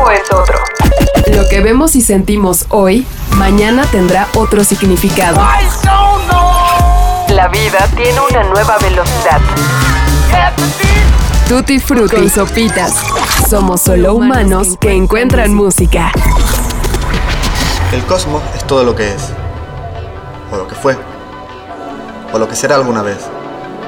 tiempo 0.00 0.10
es 0.10 0.32
otro. 0.32 0.58
Lo 1.34 1.48
que 1.48 1.60
vemos 1.60 1.96
y 1.96 2.00
sentimos 2.00 2.66
hoy, 2.68 3.06
mañana 3.36 3.84
tendrá 3.90 4.28
otro 4.34 4.64
significado. 4.64 5.40
La 7.28 7.48
vida 7.48 7.86
tiene 7.96 8.18
una 8.30 8.44
nueva 8.44 8.78
velocidad. 8.78 9.40
Tutti 11.48 11.78
Frutti 11.78 12.16
y 12.16 12.28
Sopitas. 12.28 12.94
Somos 13.48 13.82
solo 13.82 14.14
humanos 14.14 14.76
que 14.80 14.92
encuentran 14.92 15.54
música. 15.54 16.12
El 17.92 18.02
cosmos 18.04 18.42
es 18.54 18.64
todo 18.66 18.84
lo 18.84 18.94
que 18.94 19.12
es, 19.12 19.30
o 20.52 20.56
lo 20.56 20.68
que 20.68 20.76
fue, 20.76 20.96
o 22.32 22.38
lo 22.38 22.48
que 22.48 22.54
será 22.54 22.76
alguna 22.76 23.02
vez. 23.02 23.18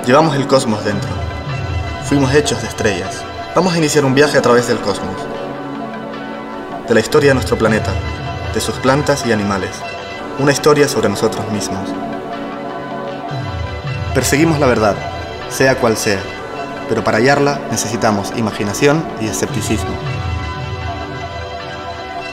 Llevamos 0.06 0.34
el 0.34 0.46
cosmos 0.48 0.84
dentro. 0.84 1.10
Fuimos 2.04 2.34
hechos 2.34 2.60
de 2.62 2.68
estrellas. 2.68 3.22
Vamos 3.54 3.74
a 3.74 3.78
iniciar 3.78 4.04
un 4.04 4.14
viaje 4.14 4.38
a 4.38 4.42
través 4.42 4.66
del 4.66 4.78
cosmos. 4.78 5.31
De 6.88 6.94
la 6.94 7.00
historia 7.00 7.30
de 7.30 7.34
nuestro 7.34 7.56
planeta, 7.56 7.92
de 8.52 8.60
sus 8.60 8.74
plantas 8.76 9.24
y 9.24 9.32
animales. 9.32 9.70
Una 10.40 10.50
historia 10.50 10.88
sobre 10.88 11.08
nosotros 11.08 11.48
mismos. 11.52 11.88
Perseguimos 14.14 14.58
la 14.58 14.66
verdad, 14.66 14.96
sea 15.48 15.76
cual 15.76 15.96
sea, 15.96 16.18
pero 16.88 17.04
para 17.04 17.18
hallarla 17.18 17.60
necesitamos 17.70 18.32
imaginación 18.36 19.04
y 19.20 19.26
escepticismo. 19.26 19.94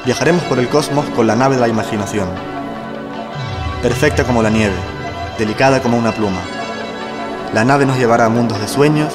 Viajaremos 0.05 0.44
por 0.45 0.58
el 0.58 0.67
cosmos 0.67 1.05
con 1.16 1.27
la 1.27 1.36
nave 1.36 1.55
de 1.55 1.61
la 1.61 1.67
imaginación, 1.67 2.27
perfecta 3.84 4.23
como 4.23 4.41
la 4.41 4.50
nieve, 4.50 4.75
delicada 5.38 5.80
como 5.80 5.95
una 5.97 6.11
pluma. 6.11 6.41
La 7.53 7.63
nave 7.63 7.86
nos 7.86 7.97
llevará 7.97 8.25
a 8.25 8.30
mundos 8.30 8.59
de 8.59 8.67
sueños 8.67 9.13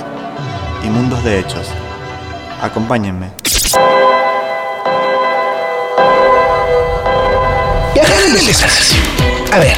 y 0.85 0.91
mundos 0.91 1.25
de 1.25 1.41
hechos. 1.41 1.69
Acompáñenme. 2.63 3.33
Espacio. 8.33 8.97
A 9.53 9.59
ver, 9.59 9.77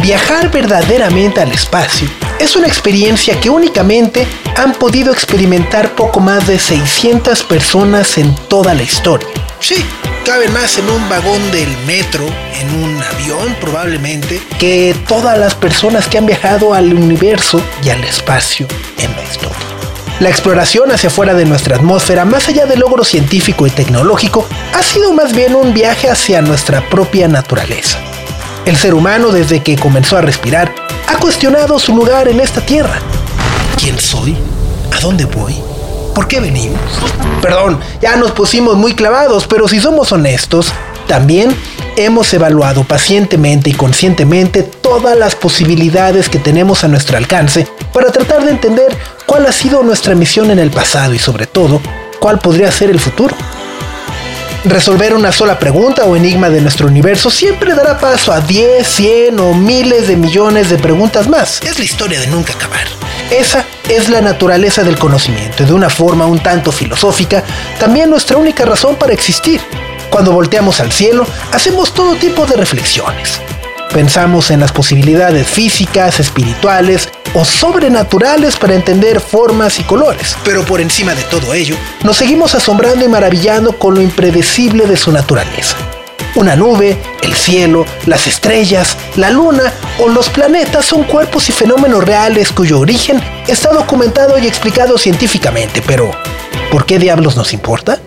viajar 0.00 0.50
verdaderamente 0.50 1.42
al 1.42 1.52
espacio 1.52 2.08
es 2.40 2.56
una 2.56 2.66
experiencia 2.66 3.38
que 3.38 3.50
únicamente 3.50 4.26
han 4.56 4.72
podido 4.72 5.12
experimentar 5.12 5.94
poco 5.94 6.18
más 6.18 6.46
de 6.46 6.58
600 6.58 7.42
personas 7.42 8.16
en 8.16 8.34
toda 8.48 8.72
la 8.72 8.82
historia. 8.82 9.28
Sí, 9.60 9.84
caben 10.24 10.54
más 10.54 10.78
en 10.78 10.88
un 10.88 11.06
vagón 11.10 11.50
del 11.50 11.68
metro, 11.86 12.24
en 12.54 12.82
un 12.82 13.02
avión 13.02 13.54
probablemente, 13.60 14.40
que 14.58 14.96
todas 15.06 15.38
las 15.38 15.54
personas 15.54 16.08
que 16.08 16.16
han 16.16 16.24
viajado 16.24 16.72
al 16.72 16.94
universo 16.94 17.62
y 17.84 17.90
al 17.90 18.02
espacio 18.04 18.66
en 18.98 19.14
la 19.14 19.22
historia. 19.22 19.71
La 20.22 20.30
exploración 20.30 20.92
hacia 20.92 21.08
afuera 21.08 21.34
de 21.34 21.44
nuestra 21.44 21.74
atmósfera, 21.74 22.24
más 22.24 22.46
allá 22.46 22.64
del 22.64 22.78
logro 22.78 23.02
científico 23.02 23.66
y 23.66 23.70
tecnológico, 23.70 24.46
ha 24.72 24.80
sido 24.80 25.12
más 25.12 25.34
bien 25.34 25.56
un 25.56 25.74
viaje 25.74 26.08
hacia 26.08 26.40
nuestra 26.40 26.88
propia 26.88 27.26
naturaleza. 27.26 27.98
El 28.64 28.76
ser 28.76 28.94
humano, 28.94 29.32
desde 29.32 29.64
que 29.64 29.74
comenzó 29.74 30.16
a 30.16 30.20
respirar, 30.20 30.72
ha 31.08 31.16
cuestionado 31.16 31.76
su 31.80 31.92
lugar 31.96 32.28
en 32.28 32.38
esta 32.38 32.60
tierra. 32.60 33.00
¿Quién 33.76 33.98
soy? 33.98 34.36
¿A 34.96 35.00
dónde 35.00 35.24
voy? 35.24 35.56
¿Por 36.14 36.28
qué 36.28 36.38
venimos? 36.38 36.78
Perdón, 37.40 37.80
ya 38.00 38.14
nos 38.14 38.30
pusimos 38.30 38.76
muy 38.76 38.94
clavados, 38.94 39.48
pero 39.48 39.66
si 39.66 39.80
somos 39.80 40.12
honestos, 40.12 40.72
también 41.08 41.52
hemos 41.96 42.32
evaluado 42.32 42.84
pacientemente 42.84 43.70
y 43.70 43.74
conscientemente 43.74 44.62
todas 44.62 45.16
las 45.16 45.34
posibilidades 45.34 46.28
que 46.28 46.38
tenemos 46.38 46.84
a 46.84 46.88
nuestro 46.88 47.16
alcance 47.16 47.66
para 47.92 48.10
tratar 48.10 48.44
de 48.44 48.52
entender 48.52 48.96
cuál 49.32 49.46
ha 49.46 49.52
sido 49.52 49.82
nuestra 49.82 50.14
misión 50.14 50.50
en 50.50 50.58
el 50.58 50.70
pasado 50.70 51.14
y 51.14 51.18
sobre 51.18 51.46
todo, 51.46 51.80
cuál 52.20 52.38
podría 52.38 52.70
ser 52.70 52.90
el 52.90 53.00
futuro. 53.00 53.34
Resolver 54.66 55.14
una 55.14 55.32
sola 55.32 55.58
pregunta 55.58 56.04
o 56.04 56.16
enigma 56.16 56.50
de 56.50 56.60
nuestro 56.60 56.86
universo 56.86 57.30
siempre 57.30 57.74
dará 57.74 57.98
paso 57.98 58.30
a 58.30 58.42
10, 58.42 58.86
100 58.86 59.40
o 59.40 59.54
miles 59.54 60.06
de 60.06 60.16
millones 60.16 60.68
de 60.68 60.76
preguntas 60.76 61.30
más. 61.30 61.62
Es 61.62 61.78
la 61.78 61.84
historia 61.86 62.20
de 62.20 62.26
nunca 62.26 62.52
acabar. 62.52 62.86
Esa 63.30 63.64
es 63.88 64.10
la 64.10 64.20
naturaleza 64.20 64.82
del 64.82 64.98
conocimiento 64.98 65.62
y 65.62 65.66
de 65.66 65.72
una 65.72 65.88
forma 65.88 66.26
un 66.26 66.40
tanto 66.40 66.70
filosófica, 66.70 67.42
también 67.80 68.10
nuestra 68.10 68.36
única 68.36 68.66
razón 68.66 68.96
para 68.96 69.14
existir. 69.14 69.62
Cuando 70.10 70.32
volteamos 70.32 70.78
al 70.80 70.92
cielo, 70.92 71.26
hacemos 71.52 71.94
todo 71.94 72.16
tipo 72.16 72.44
de 72.44 72.56
reflexiones. 72.56 73.40
Pensamos 73.92 74.50
en 74.50 74.60
las 74.60 74.72
posibilidades 74.72 75.46
físicas, 75.46 76.18
espirituales 76.18 77.10
o 77.34 77.44
sobrenaturales 77.44 78.56
para 78.56 78.74
entender 78.74 79.20
formas 79.20 79.78
y 79.78 79.82
colores. 79.82 80.34
Pero 80.44 80.64
por 80.64 80.80
encima 80.80 81.14
de 81.14 81.22
todo 81.24 81.52
ello, 81.52 81.76
nos 82.02 82.16
seguimos 82.16 82.54
asombrando 82.54 83.04
y 83.04 83.08
maravillando 83.08 83.78
con 83.78 83.94
lo 83.94 84.00
impredecible 84.00 84.86
de 84.86 84.96
su 84.96 85.12
naturaleza. 85.12 85.76
Una 86.34 86.56
nube, 86.56 86.96
el 87.22 87.34
cielo, 87.34 87.84
las 88.06 88.26
estrellas, 88.26 88.96
la 89.16 89.30
luna 89.30 89.70
o 89.98 90.08
los 90.08 90.30
planetas 90.30 90.86
son 90.86 91.04
cuerpos 91.04 91.50
y 91.50 91.52
fenómenos 91.52 92.02
reales 92.02 92.50
cuyo 92.50 92.80
origen 92.80 93.22
está 93.46 93.70
documentado 93.72 94.38
y 94.38 94.46
explicado 94.46 94.96
científicamente, 94.96 95.82
pero 95.86 96.10
¿por 96.70 96.86
qué 96.86 96.98
diablos 96.98 97.36
nos 97.36 97.52
importa? 97.52 97.98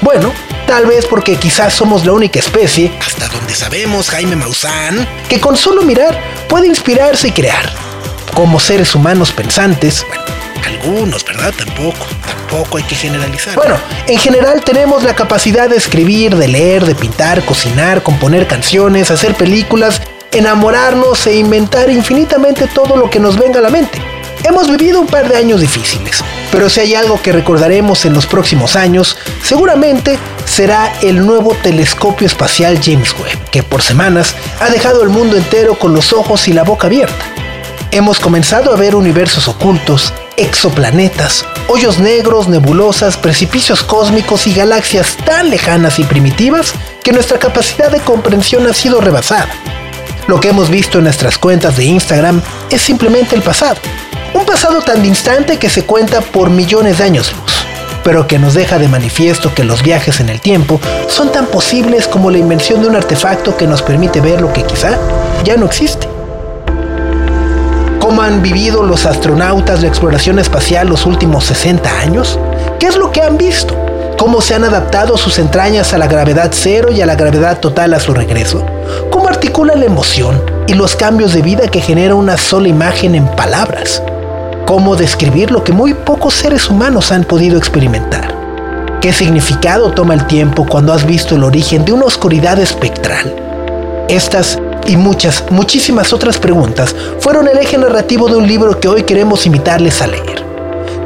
Bueno, 0.00 0.32
tal 0.72 0.86
vez 0.86 1.04
porque 1.04 1.36
quizás 1.36 1.74
somos 1.74 2.06
la 2.06 2.12
única 2.12 2.38
especie, 2.38 2.90
hasta 2.98 3.28
donde 3.28 3.54
sabemos 3.54 4.08
Jaime 4.08 4.36
Maussan, 4.36 5.06
que 5.28 5.38
con 5.38 5.54
solo 5.54 5.82
mirar 5.82 6.18
puede 6.48 6.66
inspirarse 6.66 7.28
y 7.28 7.32
crear. 7.32 7.70
Como 8.32 8.58
seres 8.58 8.94
humanos 8.94 9.32
pensantes, 9.32 10.02
bueno, 10.08 10.24
algunos, 10.64 11.26
¿verdad? 11.26 11.52
Tampoco, 11.54 12.06
tampoco 12.26 12.78
hay 12.78 12.84
que 12.84 12.94
generalizar. 12.94 13.54
Bueno, 13.54 13.76
en 14.06 14.16
general 14.16 14.64
tenemos 14.64 15.02
la 15.02 15.14
capacidad 15.14 15.68
de 15.68 15.76
escribir, 15.76 16.36
de 16.36 16.48
leer, 16.48 16.86
de 16.86 16.94
pintar, 16.94 17.44
cocinar, 17.44 18.02
componer 18.02 18.48
canciones, 18.48 19.10
hacer 19.10 19.34
películas, 19.34 20.00
enamorarnos 20.32 21.26
e 21.26 21.34
inventar 21.34 21.90
infinitamente 21.90 22.66
todo 22.66 22.96
lo 22.96 23.10
que 23.10 23.20
nos 23.20 23.38
venga 23.38 23.58
a 23.58 23.62
la 23.62 23.68
mente. 23.68 24.00
Hemos 24.42 24.70
vivido 24.70 25.02
un 25.02 25.06
par 25.06 25.28
de 25.28 25.36
años 25.36 25.60
difíciles, 25.60 26.24
pero 26.52 26.68
si 26.68 26.80
hay 26.80 26.94
algo 26.94 27.20
que 27.20 27.32
recordaremos 27.32 28.04
en 28.04 28.12
los 28.12 28.26
próximos 28.26 28.76
años, 28.76 29.16
seguramente 29.42 30.18
será 30.44 30.92
el 31.00 31.24
nuevo 31.24 31.56
telescopio 31.62 32.26
espacial 32.26 32.78
James 32.80 33.12
Webb, 33.18 33.50
que 33.50 33.62
por 33.62 33.82
semanas 33.82 34.34
ha 34.60 34.68
dejado 34.68 35.02
el 35.02 35.08
mundo 35.08 35.36
entero 35.36 35.76
con 35.76 35.94
los 35.94 36.12
ojos 36.12 36.46
y 36.46 36.52
la 36.52 36.62
boca 36.62 36.86
abierta. 36.88 37.24
Hemos 37.90 38.20
comenzado 38.20 38.72
a 38.72 38.76
ver 38.76 38.94
universos 38.94 39.48
ocultos, 39.48 40.12
exoplanetas, 40.36 41.44
hoyos 41.68 41.98
negros, 41.98 42.48
nebulosas, 42.48 43.16
precipicios 43.16 43.82
cósmicos 43.82 44.46
y 44.46 44.54
galaxias 44.54 45.16
tan 45.24 45.48
lejanas 45.48 45.98
y 45.98 46.04
primitivas 46.04 46.74
que 47.02 47.12
nuestra 47.12 47.38
capacidad 47.38 47.90
de 47.90 48.00
comprensión 48.00 48.66
ha 48.66 48.74
sido 48.74 49.00
rebasada. 49.00 49.48
Lo 50.26 50.38
que 50.38 50.50
hemos 50.50 50.68
visto 50.68 50.98
en 50.98 51.04
nuestras 51.04 51.38
cuentas 51.38 51.76
de 51.76 51.84
Instagram 51.84 52.42
es 52.70 52.82
simplemente 52.82 53.34
el 53.34 53.42
pasado. 53.42 53.78
Un 54.34 54.46
pasado 54.46 54.80
tan 54.80 55.02
distante 55.02 55.58
que 55.58 55.68
se 55.68 55.84
cuenta 55.84 56.22
por 56.22 56.48
millones 56.48 56.98
de 56.98 57.04
años 57.04 57.32
luz, 57.32 57.66
pero 58.02 58.26
que 58.26 58.38
nos 58.38 58.54
deja 58.54 58.78
de 58.78 58.88
manifiesto 58.88 59.52
que 59.54 59.62
los 59.62 59.82
viajes 59.82 60.20
en 60.20 60.30
el 60.30 60.40
tiempo 60.40 60.80
son 61.08 61.30
tan 61.30 61.46
posibles 61.46 62.08
como 62.08 62.30
la 62.30 62.38
invención 62.38 62.80
de 62.80 62.88
un 62.88 62.96
artefacto 62.96 63.56
que 63.56 63.66
nos 63.66 63.82
permite 63.82 64.22
ver 64.22 64.40
lo 64.40 64.50
que 64.52 64.62
quizá 64.62 64.98
ya 65.44 65.56
no 65.56 65.66
existe. 65.66 66.08
¿Cómo 68.00 68.22
han 68.22 68.42
vivido 68.42 68.82
los 68.82 69.04
astronautas 69.04 69.82
la 69.82 69.88
exploración 69.88 70.38
espacial 70.38 70.88
los 70.88 71.04
últimos 71.04 71.44
60 71.44 72.00
años? 72.00 72.38
¿Qué 72.78 72.86
es 72.86 72.96
lo 72.96 73.12
que 73.12 73.20
han 73.20 73.36
visto? 73.36 73.76
¿Cómo 74.16 74.40
se 74.40 74.54
han 74.54 74.64
adaptado 74.64 75.18
sus 75.18 75.38
entrañas 75.38 75.92
a 75.92 75.98
la 75.98 76.06
gravedad 76.06 76.50
cero 76.52 76.88
y 76.90 77.02
a 77.02 77.06
la 77.06 77.16
gravedad 77.16 77.60
total 77.60 77.92
a 77.92 78.00
su 78.00 78.14
regreso? 78.14 78.64
¿Cómo 79.10 79.28
articula 79.28 79.74
la 79.74 79.84
emoción 79.84 80.42
y 80.66 80.74
los 80.74 80.96
cambios 80.96 81.34
de 81.34 81.42
vida 81.42 81.68
que 81.68 81.82
genera 81.82 82.14
una 82.14 82.38
sola 82.38 82.68
imagen 82.68 83.14
en 83.14 83.26
palabras? 83.28 84.02
¿Cómo 84.72 84.96
describir 84.96 85.50
lo 85.50 85.62
que 85.64 85.72
muy 85.74 85.92
pocos 85.92 86.32
seres 86.32 86.70
humanos 86.70 87.12
han 87.12 87.24
podido 87.24 87.58
experimentar? 87.58 88.34
¿Qué 89.02 89.12
significado 89.12 89.90
toma 89.90 90.14
el 90.14 90.26
tiempo 90.26 90.64
cuando 90.66 90.94
has 90.94 91.04
visto 91.04 91.36
el 91.36 91.44
origen 91.44 91.84
de 91.84 91.92
una 91.92 92.06
oscuridad 92.06 92.58
espectral? 92.58 93.36
Estas 94.08 94.58
y 94.86 94.96
muchas, 94.96 95.44
muchísimas 95.50 96.14
otras 96.14 96.38
preguntas 96.38 96.96
fueron 97.18 97.48
el 97.48 97.58
eje 97.58 97.76
narrativo 97.76 98.30
de 98.30 98.36
un 98.36 98.46
libro 98.46 98.80
que 98.80 98.88
hoy 98.88 99.02
queremos 99.02 99.44
invitarles 99.44 100.00
a 100.00 100.06
leer. 100.06 100.42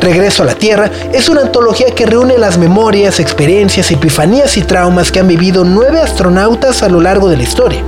Regreso 0.00 0.44
a 0.44 0.46
la 0.46 0.54
Tierra 0.54 0.88
es 1.12 1.28
una 1.28 1.40
antología 1.40 1.92
que 1.92 2.06
reúne 2.06 2.38
las 2.38 2.58
memorias, 2.58 3.19
experiencias, 3.19 3.90
epifanías 3.90 4.56
y 4.56 4.62
traumas 4.62 5.10
que 5.10 5.19
han 5.19 5.26
vivido 5.26 5.64
nueve 5.64 6.00
astronautas 6.00 6.84
a 6.84 6.88
lo 6.88 7.00
largo 7.00 7.28
de 7.28 7.36
la 7.36 7.42
historia. 7.42 7.82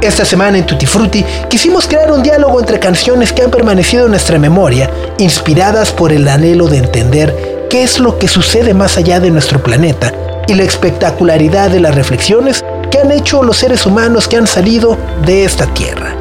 Esta 0.00 0.24
semana 0.24 0.58
en 0.58 0.66
Tutti 0.66 0.86
Frutti 0.86 1.24
quisimos 1.50 1.88
crear 1.88 2.12
un 2.12 2.22
diálogo 2.22 2.60
entre 2.60 2.78
canciones 2.78 3.32
que 3.32 3.42
han 3.42 3.50
permanecido 3.50 4.04
en 4.04 4.12
nuestra 4.12 4.38
memoria, 4.38 4.88
inspiradas 5.18 5.90
por 5.90 6.12
el 6.12 6.28
anhelo 6.28 6.68
de 6.68 6.78
entender 6.78 7.66
qué 7.68 7.82
es 7.82 7.98
lo 7.98 8.16
que 8.16 8.28
sucede 8.28 8.74
más 8.74 8.96
allá 8.96 9.18
de 9.18 9.32
nuestro 9.32 9.60
planeta 9.60 10.12
y 10.46 10.54
la 10.54 10.62
espectacularidad 10.62 11.70
de 11.70 11.80
las 11.80 11.96
reflexiones 11.96 12.64
que 12.92 12.98
han 12.98 13.10
hecho 13.10 13.42
los 13.42 13.56
seres 13.56 13.86
humanos 13.86 14.28
que 14.28 14.36
han 14.36 14.46
salido 14.46 14.96
de 15.26 15.44
esta 15.44 15.66
tierra. 15.74 16.14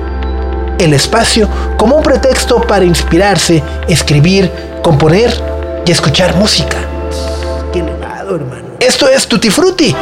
El 0.79 0.93
espacio 0.93 1.47
como 1.77 1.97
un 1.97 2.03
pretexto 2.03 2.61
para 2.61 2.83
inspirarse, 2.83 3.61
escribir, 3.87 4.51
componer 4.81 5.31
y 5.85 5.91
escuchar 5.91 6.35
música. 6.35 6.77
Qué 7.71 7.79
elevado, 7.79 8.37
hermano. 8.37 8.69
Esto 8.79 9.07
es 9.07 9.27
Tutti 9.27 9.51
Frutti. 9.51 9.95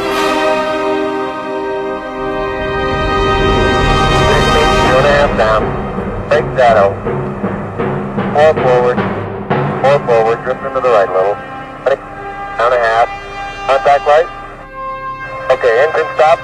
Okay, 15.53 15.73
engine 15.85 16.09
stop. 16.17 16.41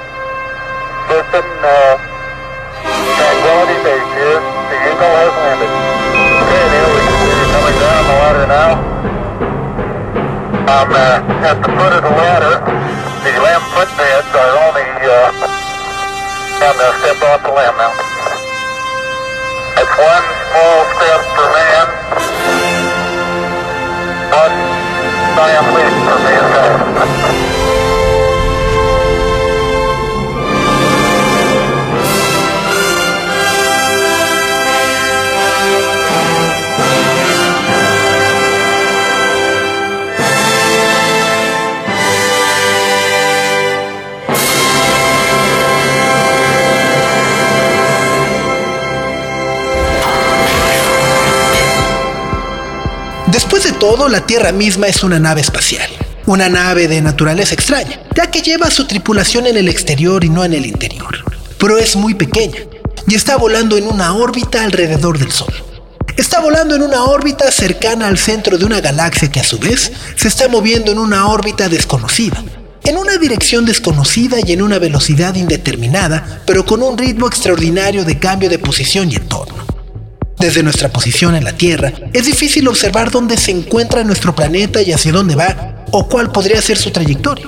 Houston, 1.09 1.41
uh, 1.65 1.97
tranquility 3.17 3.77
base 3.81 4.09
here. 4.13 4.37
The 4.69 4.77
Eagle 4.93 5.09
has 5.09 5.33
landed. 5.41 5.73
Okay, 5.73 6.63
Neil, 6.69 6.89
we 6.93 7.01
can 7.01 7.17
see 7.17 7.33
you 7.41 7.47
coming 7.49 7.77
down 7.81 8.01
the 8.05 8.15
ladder 8.21 8.45
now. 8.45 8.71
I'm 10.69 10.91
uh, 10.93 11.49
at 11.49 11.57
the 11.65 11.69
foot 11.73 11.93
of 11.97 12.01
the 12.05 12.13
ladder. 12.13 12.61
The 13.25 13.33
lamp 13.41 13.65
footbeds 13.73 14.29
are 14.37 14.53
only, 14.69 14.85
uh, 14.85 15.33
I'm 16.61 16.77
going 16.77 16.93
to 16.93 16.99
step 17.01 17.17
off 17.25 17.41
the 17.41 17.51
lamp 17.57 17.77
now. 17.77 18.10
One 19.91 20.23
small 20.47 20.79
step 20.95 21.21
for 21.35 21.47
man, 21.51 21.87
one 24.31 24.55
giant 25.35 25.67
leap 25.75 25.93
for 26.07 26.17
mankind. 26.23 27.20
Después 53.51 53.73
de 53.73 53.79
todo, 53.79 54.07
la 54.07 54.25
Tierra 54.25 54.53
misma 54.53 54.87
es 54.87 55.03
una 55.03 55.19
nave 55.19 55.41
espacial. 55.41 55.89
Una 56.25 56.47
nave 56.47 56.87
de 56.87 57.01
naturaleza 57.01 57.53
extraña, 57.53 57.99
ya 58.15 58.31
que 58.31 58.41
lleva 58.41 58.71
su 58.71 58.87
tripulación 58.87 59.45
en 59.45 59.57
el 59.57 59.67
exterior 59.67 60.23
y 60.23 60.29
no 60.29 60.45
en 60.45 60.53
el 60.53 60.65
interior. 60.65 61.17
Pero 61.57 61.77
es 61.77 61.97
muy 61.97 62.13
pequeña 62.13 62.59
y 63.09 63.13
está 63.13 63.35
volando 63.35 63.75
en 63.75 63.87
una 63.87 64.15
órbita 64.15 64.63
alrededor 64.63 65.19
del 65.19 65.33
Sol. 65.33 65.53
Está 66.15 66.39
volando 66.39 66.75
en 66.75 66.81
una 66.81 67.03
órbita 67.03 67.51
cercana 67.51 68.07
al 68.07 68.17
centro 68.17 68.57
de 68.57 68.63
una 68.63 68.79
galaxia 68.79 69.29
que 69.29 69.41
a 69.41 69.43
su 69.43 69.59
vez 69.59 69.91
se 70.15 70.29
está 70.29 70.47
moviendo 70.47 70.93
en 70.93 70.99
una 70.99 71.27
órbita 71.27 71.67
desconocida, 71.67 72.41
en 72.85 72.95
una 72.95 73.17
dirección 73.17 73.65
desconocida 73.65 74.37
y 74.39 74.53
en 74.53 74.61
una 74.61 74.79
velocidad 74.79 75.35
indeterminada, 75.35 76.41
pero 76.45 76.65
con 76.65 76.81
un 76.81 76.97
ritmo 76.97 77.27
extraordinario 77.27 78.05
de 78.05 78.17
cambio 78.17 78.49
de 78.49 78.59
posición 78.59 79.11
y 79.11 79.15
entorno. 79.15 79.50
Desde 80.41 80.63
nuestra 80.63 80.89
posición 80.89 81.35
en 81.35 81.43
la 81.43 81.53
Tierra, 81.53 81.93
es 82.13 82.25
difícil 82.25 82.67
observar 82.67 83.11
dónde 83.11 83.37
se 83.37 83.51
encuentra 83.51 84.03
nuestro 84.03 84.35
planeta 84.35 84.81
y 84.81 84.91
hacia 84.91 85.11
dónde 85.11 85.35
va, 85.35 85.85
o 85.91 86.09
cuál 86.09 86.31
podría 86.31 86.59
ser 86.63 86.79
su 86.79 86.89
trayectoria. 86.89 87.45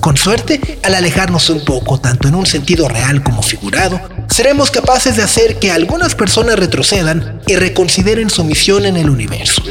Con 0.00 0.16
suerte, 0.16 0.58
al 0.82 0.94
alejarnos 0.94 1.50
un 1.50 1.62
poco, 1.66 2.00
tanto 2.00 2.28
en 2.28 2.34
un 2.34 2.46
sentido 2.46 2.88
real 2.88 3.22
como 3.22 3.42
figurado, 3.42 4.00
seremos 4.30 4.70
capaces 4.70 5.16
de 5.16 5.22
hacer 5.22 5.58
que 5.58 5.70
algunas 5.70 6.14
personas 6.14 6.58
retrocedan 6.58 7.42
y 7.46 7.56
reconsideren 7.56 8.30
su 8.30 8.42
misión 8.42 8.86
en 8.86 8.96
el 8.96 9.10
universo. 9.10 9.62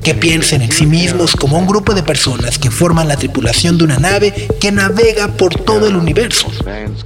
Que 0.00 0.14
piensen 0.14 0.62
en 0.62 0.70
sí 0.70 0.86
mismos 0.86 1.34
como 1.34 1.58
un 1.58 1.66
grupo 1.66 1.92
de 1.92 2.04
personas 2.04 2.56
que 2.60 2.70
forman 2.70 3.08
la 3.08 3.16
tripulación 3.16 3.78
de 3.78 3.84
una 3.84 3.98
nave 3.98 4.32
que 4.60 4.70
navega 4.70 5.32
por 5.32 5.56
todo 5.56 5.88
el 5.88 5.96
universo. 5.96 6.46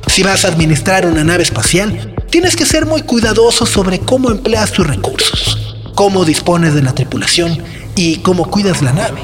Si 0.08 0.22
vas 0.22 0.44
a 0.44 0.48
administrar 0.48 1.06
una 1.06 1.24
nave 1.24 1.42
espacial, 1.42 2.14
tienes 2.30 2.56
que 2.56 2.64
ser 2.64 2.86
muy 2.86 3.02
cuidadoso 3.02 3.66
sobre 3.66 3.98
cómo 3.98 4.30
empleas 4.30 4.72
tus 4.72 4.86
recursos, 4.86 5.74
cómo 5.94 6.24
dispones 6.24 6.74
de 6.74 6.82
la 6.82 6.94
tripulación 6.94 7.58
y 7.96 8.16
cómo 8.18 8.48
cuidas 8.50 8.82
la 8.82 8.92
nave. 8.92 9.20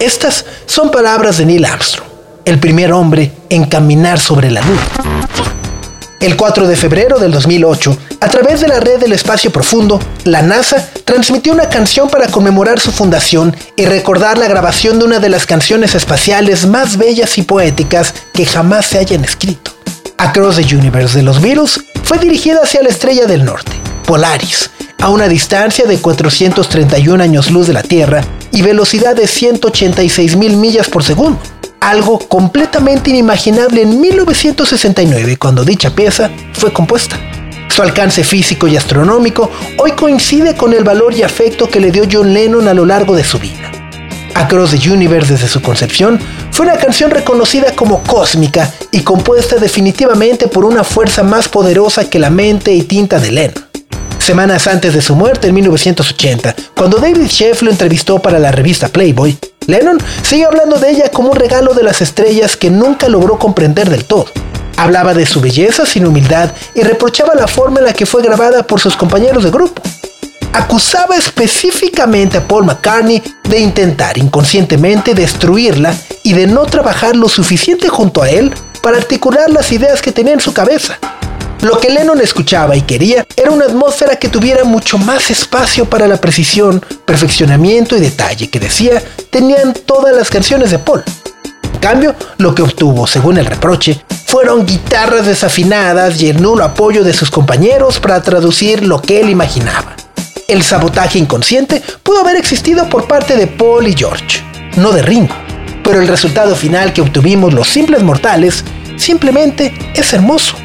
Estas 0.00 0.44
son 0.66 0.90
palabras 0.90 1.38
de 1.38 1.46
Neil 1.46 1.64
Armstrong, 1.64 2.08
el 2.44 2.58
primer 2.58 2.92
hombre 2.92 3.32
en 3.48 3.64
caminar 3.64 4.18
sobre 4.18 4.50
la 4.50 4.60
luna. 4.60 4.88
El 6.20 6.36
4 6.36 6.66
de 6.66 6.76
febrero 6.76 7.18
del 7.18 7.32
2008, 7.32 7.96
a 8.20 8.28
través 8.28 8.60
de 8.60 8.68
la 8.68 8.80
red 8.80 9.00
del 9.00 9.12
espacio 9.12 9.50
profundo, 9.50 9.98
la 10.24 10.42
NASA 10.42 10.86
transmitió 11.04 11.52
una 11.52 11.70
canción 11.70 12.10
para 12.10 12.28
conmemorar 12.28 12.78
su 12.78 12.92
fundación 12.92 13.56
y 13.76 13.86
recordar 13.86 14.36
la 14.36 14.48
grabación 14.48 14.98
de 14.98 15.06
una 15.06 15.18
de 15.18 15.30
las 15.30 15.46
canciones 15.46 15.94
espaciales 15.94 16.66
más 16.66 16.98
bellas 16.98 17.38
y 17.38 17.42
poéticas 17.42 18.12
que 18.34 18.44
jamás 18.44 18.84
se 18.84 18.98
hayan 18.98 19.24
escrito. 19.24 19.72
Across 20.18 20.56
the 20.56 20.76
Universe 20.76 21.16
de 21.16 21.22
los 21.22 21.40
Beatles 21.40 21.80
fue 22.10 22.18
dirigida 22.18 22.62
hacia 22.64 22.82
la 22.82 22.88
estrella 22.88 23.26
del 23.26 23.44
norte, 23.44 23.70
Polaris, 24.04 24.72
a 25.00 25.10
una 25.10 25.28
distancia 25.28 25.84
de 25.86 25.98
431 25.98 27.22
años 27.22 27.52
luz 27.52 27.68
de 27.68 27.72
la 27.72 27.84
Tierra 27.84 28.24
y 28.50 28.62
velocidad 28.62 29.14
de 29.14 29.28
186 29.28 30.34
mil 30.34 30.56
millas 30.56 30.88
por 30.88 31.04
segundo 31.04 31.38
algo 31.78 32.18
completamente 32.18 33.10
inimaginable 33.10 33.82
en 33.82 34.00
1969 34.00 35.36
cuando 35.36 35.64
dicha 35.64 35.94
pieza 35.94 36.32
fue 36.52 36.72
compuesta. 36.72 37.16
Su 37.68 37.80
alcance 37.82 38.24
físico 38.24 38.66
y 38.66 38.76
astronómico 38.76 39.48
hoy 39.78 39.92
coincide 39.92 40.56
con 40.56 40.74
el 40.74 40.82
valor 40.82 41.14
y 41.14 41.22
afecto 41.22 41.68
que 41.68 41.78
le 41.78 41.92
dio 41.92 42.08
John 42.10 42.34
Lennon 42.34 42.66
a 42.66 42.74
lo 42.74 42.86
largo 42.86 43.14
de 43.14 43.22
su 43.22 43.38
vida. 43.38 43.79
Across 44.34 44.70
the 44.72 44.90
Universe 44.90 45.32
desde 45.32 45.48
su 45.48 45.60
concepción 45.62 46.18
fue 46.50 46.66
una 46.66 46.76
canción 46.76 47.10
reconocida 47.10 47.74
como 47.74 48.02
cósmica 48.02 48.72
y 48.90 49.00
compuesta 49.00 49.56
definitivamente 49.56 50.48
por 50.48 50.64
una 50.64 50.84
fuerza 50.84 51.22
más 51.22 51.48
poderosa 51.48 52.08
que 52.08 52.18
la 52.18 52.30
mente 52.30 52.72
y 52.72 52.82
tinta 52.82 53.18
de 53.18 53.32
Lennon. 53.32 53.64
Semanas 54.18 54.66
antes 54.66 54.94
de 54.94 55.02
su 55.02 55.16
muerte 55.16 55.48
en 55.48 55.54
1980, 55.54 56.54
cuando 56.76 56.98
David 56.98 57.26
Sheff 57.26 57.62
lo 57.62 57.70
entrevistó 57.70 58.20
para 58.20 58.38
la 58.38 58.52
revista 58.52 58.88
Playboy, 58.88 59.36
Lennon 59.66 59.98
sigue 60.22 60.44
hablando 60.44 60.78
de 60.78 60.90
ella 60.90 61.10
como 61.10 61.30
un 61.30 61.36
regalo 61.36 61.74
de 61.74 61.82
las 61.82 62.00
estrellas 62.00 62.56
que 62.56 62.70
nunca 62.70 63.08
logró 63.08 63.38
comprender 63.38 63.88
del 63.88 64.04
todo. 64.04 64.26
Hablaba 64.76 65.14
de 65.14 65.26
su 65.26 65.40
belleza 65.40 65.84
sin 65.86 66.06
humildad 66.06 66.50
y 66.74 66.82
reprochaba 66.82 67.34
la 67.34 67.46
forma 67.46 67.80
en 67.80 67.86
la 67.86 67.92
que 67.92 68.06
fue 68.06 68.22
grabada 68.22 68.62
por 68.62 68.80
sus 68.80 68.96
compañeros 68.96 69.44
de 69.44 69.50
grupo. 69.50 69.82
Acusaba 70.52 71.16
específicamente 71.16 72.38
a 72.38 72.48
Paul 72.48 72.64
McCartney 72.64 73.22
de 73.44 73.60
intentar 73.60 74.18
inconscientemente 74.18 75.14
destruirla 75.14 75.94
y 76.24 76.32
de 76.32 76.48
no 76.48 76.66
trabajar 76.66 77.14
lo 77.14 77.28
suficiente 77.28 77.88
junto 77.88 78.22
a 78.22 78.30
él 78.30 78.52
para 78.82 78.98
articular 78.98 79.48
las 79.50 79.70
ideas 79.70 80.02
que 80.02 80.10
tenía 80.10 80.32
en 80.32 80.40
su 80.40 80.52
cabeza. 80.52 80.98
Lo 81.62 81.78
que 81.78 81.90
Lennon 81.90 82.20
escuchaba 82.20 82.74
y 82.74 82.82
quería 82.82 83.24
era 83.36 83.50
una 83.50 83.66
atmósfera 83.66 84.16
que 84.16 84.28
tuviera 84.28 84.64
mucho 84.64 84.98
más 84.98 85.30
espacio 85.30 85.84
para 85.84 86.08
la 86.08 86.16
precisión, 86.16 86.84
perfeccionamiento 87.04 87.96
y 87.96 88.00
detalle 88.00 88.50
que 88.50 88.58
decía 88.58 89.02
tenían 89.30 89.72
todas 89.72 90.16
las 90.16 90.30
canciones 90.30 90.70
de 90.72 90.78
Paul. 90.78 91.04
En 91.74 91.78
cambio, 91.78 92.14
lo 92.38 92.54
que 92.54 92.62
obtuvo, 92.62 93.06
según 93.06 93.38
el 93.38 93.46
reproche, 93.46 94.02
fueron 94.26 94.66
guitarras 94.66 95.26
desafinadas 95.26 96.20
y 96.20 96.28
el 96.28 96.42
nulo 96.42 96.64
apoyo 96.64 97.04
de 97.04 97.12
sus 97.12 97.30
compañeros 97.30 98.00
para 98.00 98.22
traducir 98.22 98.84
lo 98.84 99.00
que 99.00 99.20
él 99.20 99.28
imaginaba. 99.28 99.94
El 100.50 100.64
sabotaje 100.64 101.16
inconsciente 101.20 101.80
pudo 102.02 102.22
haber 102.22 102.34
existido 102.34 102.88
por 102.88 103.06
parte 103.06 103.36
de 103.36 103.46
Paul 103.46 103.86
y 103.86 103.94
George, 103.96 104.42
no 104.78 104.90
de 104.90 105.00
Ringo, 105.00 105.36
pero 105.84 106.00
el 106.00 106.08
resultado 106.08 106.56
final 106.56 106.92
que 106.92 107.02
obtuvimos 107.02 107.54
los 107.54 107.68
simples 107.68 108.02
mortales 108.02 108.64
simplemente 108.96 109.72
es 109.94 110.12
hermoso. 110.12 110.56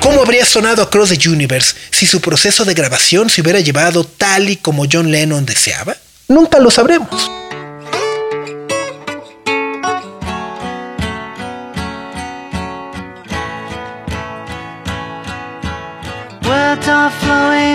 ¿Cómo 0.00 0.20
habría 0.20 0.44
sonado 0.44 0.84
Across 0.84 1.18
the 1.18 1.28
Universe 1.28 1.74
si 1.90 2.06
su 2.06 2.20
proceso 2.20 2.64
de 2.64 2.74
grabación 2.74 3.28
se 3.28 3.40
hubiera 3.40 3.58
llevado 3.58 4.04
tal 4.04 4.48
y 4.48 4.56
como 4.56 4.84
John 4.90 5.10
Lennon 5.10 5.44
deseaba? 5.46 5.96
Nunca 6.28 6.60
lo 6.60 6.70
sabremos. 6.70 7.28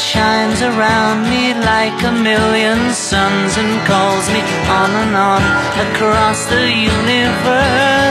shines 0.00 0.62
around 0.62 1.28
me 1.28 1.52
like 1.52 2.02
a 2.02 2.12
million 2.12 2.90
suns 2.90 3.58
and 3.58 3.86
calls 3.86 4.26
me 4.30 4.40
on 4.80 4.90
and 5.02 5.14
on 5.14 5.42
across 5.92 6.46
the 6.46 6.66
universe. 6.72 8.10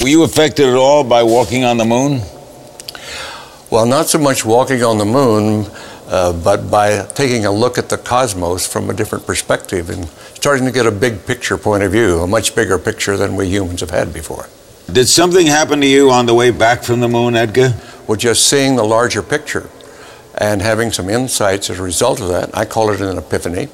Were 0.00 0.08
you 0.08 0.22
affected 0.22 0.66
at 0.66 0.76
all 0.76 1.02
by 1.02 1.24
walking 1.24 1.64
on 1.64 1.76
the 1.76 1.84
moon? 1.84 2.20
Well, 3.68 3.84
not 3.84 4.06
so 4.06 4.18
much 4.18 4.44
walking 4.44 4.84
on 4.84 4.96
the 4.96 5.04
moon, 5.04 5.66
uh, 6.06 6.32
but 6.34 6.70
by 6.70 7.04
taking 7.14 7.46
a 7.46 7.50
look 7.50 7.78
at 7.78 7.88
the 7.88 7.98
cosmos 7.98 8.64
from 8.64 8.90
a 8.90 8.94
different 8.94 9.26
perspective 9.26 9.90
and 9.90 10.06
starting 10.34 10.66
to 10.66 10.72
get 10.72 10.86
a 10.86 10.92
big 10.92 11.26
picture 11.26 11.58
point 11.58 11.82
of 11.82 11.90
view, 11.90 12.20
a 12.20 12.28
much 12.28 12.54
bigger 12.54 12.78
picture 12.78 13.16
than 13.16 13.34
we 13.34 13.48
humans 13.48 13.80
have 13.80 13.90
had 13.90 14.12
before. 14.14 14.46
Did 14.92 15.08
something 15.08 15.48
happen 15.48 15.80
to 15.80 15.86
you 15.86 16.12
on 16.12 16.26
the 16.26 16.34
way 16.34 16.52
back 16.52 16.84
from 16.84 17.00
the 17.00 17.08
moon, 17.08 17.34
Edgar? 17.34 17.74
Well, 18.06 18.16
just 18.16 18.48
seeing 18.48 18.76
the 18.76 18.84
larger 18.84 19.22
picture 19.22 19.68
and 20.36 20.62
having 20.62 20.92
some 20.92 21.10
insights 21.10 21.70
as 21.70 21.80
a 21.80 21.82
result 21.82 22.20
of 22.20 22.28
that, 22.28 22.56
I 22.56 22.66
call 22.66 22.90
it 22.90 23.00
an 23.00 23.18
epiphany. 23.18 23.68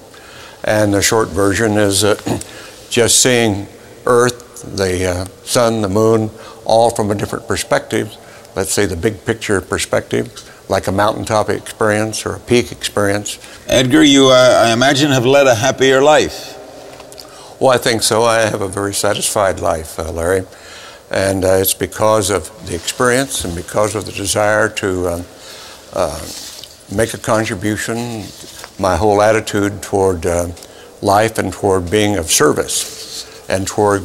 And 0.64 0.94
the 0.94 1.02
short 1.02 1.28
version 1.28 1.72
is 1.72 2.02
uh, 2.02 2.14
just 2.88 3.20
seeing 3.20 3.68
Earth, 4.06 4.43
the 4.62 5.06
uh, 5.06 5.24
sun, 5.44 5.82
the 5.82 5.88
moon, 5.88 6.30
all 6.64 6.90
from 6.90 7.10
a 7.10 7.14
different 7.14 7.46
perspective. 7.46 8.14
Let's 8.56 8.72
say 8.72 8.86
the 8.86 8.96
big 8.96 9.24
picture 9.24 9.60
perspective, 9.60 10.32
like 10.68 10.86
a 10.86 10.92
mountaintop 10.92 11.50
experience 11.50 12.24
or 12.24 12.36
a 12.36 12.40
peak 12.40 12.72
experience. 12.72 13.38
Edgar, 13.66 14.02
you, 14.02 14.28
uh, 14.28 14.62
I 14.64 14.72
imagine, 14.72 15.10
have 15.10 15.26
led 15.26 15.46
a 15.46 15.54
happier 15.54 16.00
life. 16.02 16.60
Well, 17.60 17.70
I 17.70 17.78
think 17.78 18.02
so. 18.02 18.24
I 18.24 18.40
have 18.40 18.60
a 18.60 18.68
very 18.68 18.94
satisfied 18.94 19.60
life, 19.60 19.98
uh, 19.98 20.10
Larry. 20.10 20.44
And 21.10 21.44
uh, 21.44 21.54
it's 21.54 21.74
because 21.74 22.30
of 22.30 22.50
the 22.66 22.74
experience 22.74 23.44
and 23.44 23.54
because 23.54 23.94
of 23.94 24.06
the 24.06 24.12
desire 24.12 24.68
to 24.70 25.08
um, 25.08 25.24
uh, 25.92 26.26
make 26.94 27.14
a 27.14 27.18
contribution, 27.18 28.24
my 28.78 28.96
whole 28.96 29.22
attitude 29.22 29.82
toward 29.82 30.26
uh, 30.26 30.48
life 31.02 31.38
and 31.38 31.52
toward 31.52 31.90
being 31.90 32.16
of 32.16 32.30
service 32.30 33.48
and 33.48 33.66
toward 33.66 34.02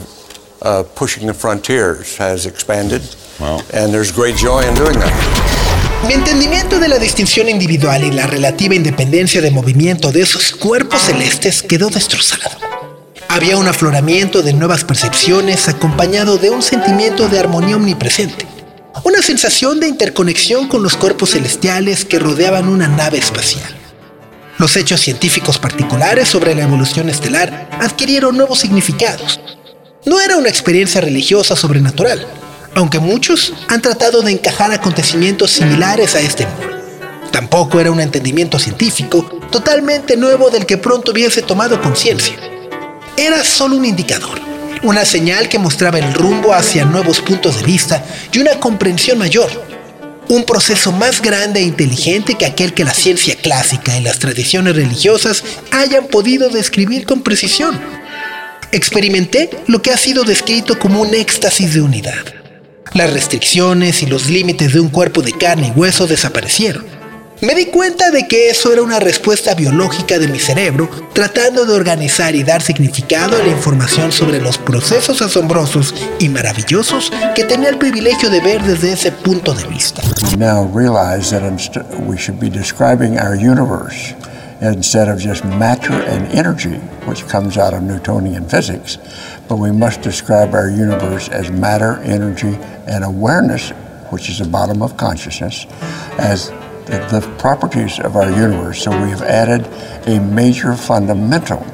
uh, 0.62 0.84
pushing 0.96 1.28
the 1.28 1.34
frontiers 1.34 2.18
has 2.18 2.46
expanded. 2.46 3.01
Well. 3.39 3.62
And 3.74 3.94
there's 3.94 4.12
great 4.12 4.36
joy 4.36 4.62
in 4.68 4.75
doing 4.75 5.00
that. 5.00 5.60
Mi 6.08 6.13
entendimiento 6.13 6.80
de 6.80 6.88
la 6.88 6.98
distinción 6.98 7.50
individual 7.50 8.04
y 8.04 8.12
la 8.12 8.25
relativa 8.25 8.74
independencia 8.74 9.42
de 9.42 9.51
movimiento 9.51 10.12
de 10.12 10.22
esos 10.22 10.51
cuerpos 10.51 11.01
celestes 11.01 11.62
quedó 11.62 11.89
destrozado. 11.89 12.58
Había 13.28 13.58
un 13.58 13.68
afloramiento 13.68 14.42
de 14.42 14.54
nuevas 14.54 14.86
percepciones 14.86 15.68
acompañado 15.68 16.38
de 16.38 16.50
un 16.50 16.62
sentimiento 16.62 17.28
de 17.28 17.39
armonía 17.39 17.75
omnipresente. 17.75 18.48
Una 19.04 19.22
sensación 19.22 19.80
de 19.80 19.88
interconexión 19.88 20.68
con 20.68 20.84
los 20.84 20.96
cuerpos 20.96 21.32
celestiales 21.32 22.06
que 22.06 22.18
rodeaban 22.18 22.70
una 22.70 22.88
nave 22.88 23.18
espacial. 23.18 23.75
Los 24.58 24.75
hechos 24.78 25.01
científicos 25.01 25.60
particulares 25.60 26.28
sobre 26.28 26.56
la 26.56 26.63
evolución 26.63 27.10
estelar 27.10 27.70
adquirieron 27.80 28.36
nuevos 28.36 28.60
significados. 28.60 29.39
No 30.06 30.22
era 30.22 30.38
una 30.38 30.48
experiencia 30.48 31.01
religiosa 31.01 31.58
sobrenatural, 31.58 32.25
aunque 32.74 33.00
muchos 33.00 33.53
han 33.68 33.82
tratado 33.82 34.22
de 34.22 34.32
encajar 34.32 34.72
acontecimientos 34.72 35.51
similares 35.51 36.15
a 36.15 36.22
este 36.22 36.46
mundo. 36.46 36.79
Tampoco 37.32 37.82
era 37.82 37.91
un 37.91 38.00
entendimiento 38.00 38.58
científico 38.60 39.24
totalmente 39.51 40.15
nuevo 40.15 40.50
del 40.50 40.65
que 40.65 40.77
pronto 40.77 41.12
hubiese 41.12 41.41
tomado 41.41 41.82
conciencia. 41.82 42.34
Era 43.18 43.44
solo 43.44 43.75
un 43.75 43.84
indicador, 43.84 44.39
una 44.84 45.03
señal 45.03 45.50
que 45.50 45.60
mostraba 45.60 46.00
el 46.00 46.13
rumbo 46.13 46.53
hacia 46.53 46.86
nuevos 46.86 47.20
puntos 47.20 47.58
de 47.58 47.63
vista 47.63 48.03
y 48.32 48.39
una 48.39 48.58
comprensión 48.58 49.18
mayor. 49.18 49.50
Un 50.29 50.46
proceso 50.46 50.94
más 50.94 51.22
grande 51.22 51.60
e 51.60 51.63
inteligente 51.63 52.36
que 52.36 52.46
aquel 52.46 52.74
que 52.74 52.86
la 52.86 52.94
ciencia 52.94 53.36
clásica 53.36 53.98
y 53.98 54.01
las 54.01 54.20
tradiciones 54.20 54.75
religiosas 54.75 55.44
hayan 55.72 56.08
podido 56.08 56.50
describir 56.50 57.06
con 57.06 57.22
precisión. 57.22 57.79
Experimenté 58.71 59.49
lo 59.67 59.81
que 59.81 59.91
ha 59.91 59.97
sido 59.97 60.23
descrito 60.23 60.77
como 60.77 61.01
un 61.01 61.13
éxtasis 61.15 61.73
de 61.73 61.81
unidad. 61.81 62.13
Las 62.93 63.11
restricciones 63.13 64.01
y 64.03 64.05
los 64.05 64.27
límites 64.29 64.73
de 64.73 64.79
un 64.79 64.89
cuerpo 64.89 65.21
de 65.21 65.31
carne 65.33 65.67
y 65.75 65.79
hueso 65.79 66.05
desaparecieron. 66.07 66.85
Me 67.41 67.55
di 67.55 67.67
cuenta 67.67 68.11
de 68.11 68.27
que 68.27 68.49
eso 68.49 68.73
era 68.73 68.81
una 68.81 68.99
respuesta 68.99 69.53
biológica 69.55 70.19
de 70.19 70.27
mi 70.27 70.39
cerebro 70.39 70.89
tratando 71.13 71.65
de 71.65 71.73
organizar 71.73 72.35
y 72.35 72.43
dar 72.43 72.61
significado 72.61 73.38
a 73.38 73.39
la 73.43 73.47
información 73.47 74.11
sobre 74.11 74.41
los 74.41 74.57
procesos 74.57 75.21
asombrosos 75.21 75.95
y 76.19 76.27
maravillosos 76.27 77.11
que 77.35 77.45
tenía 77.45 77.69
el 77.69 77.77
privilegio 77.77 78.29
de 78.29 78.41
ver 78.41 78.61
desde 78.63 78.91
ese 78.91 79.11
punto 79.13 79.53
de 79.53 79.63
vista. 79.67 80.01
Now 80.38 80.69
realize 80.75 81.31
that 81.31 81.43
inst- 81.49 81.81
we 82.05 82.17
should 82.17 82.39
be 82.41 82.49
instead 84.62 85.08
of 85.08 85.20
just 85.20 85.46
matter 85.46 85.94
and 85.94 86.28
energy, 86.28 86.78
which 87.08 87.28
comes 87.28 87.58
out 87.58 87.74
of 87.74 87.82
Newtonian 87.84 88.48
physics, 88.48 88.98
but 89.48 89.58
we 89.58 89.72
must 89.72 90.01
describe 90.01 90.54
our 90.54 90.70
universe 90.70 91.30
as 91.30 91.50
matter, 91.50 91.98
energy, 92.04 92.58
and 92.88 93.04
awareness, 93.04 93.70
which 94.12 94.30
is 94.30 94.39
the 94.39 94.48
bottom 94.48 94.82
of 94.82 94.98
consciousness, 94.98 95.66
as 96.18 96.50
the, 96.86 97.36
properties 97.38 98.00
of 98.00 98.16
our 98.16 98.30
universe. 98.32 98.84
So 98.84 98.92
we 98.92 99.10
have 99.10 99.22
added 99.22 99.66
a 100.08 100.20
major 100.20 100.74
fundamental 100.75 101.66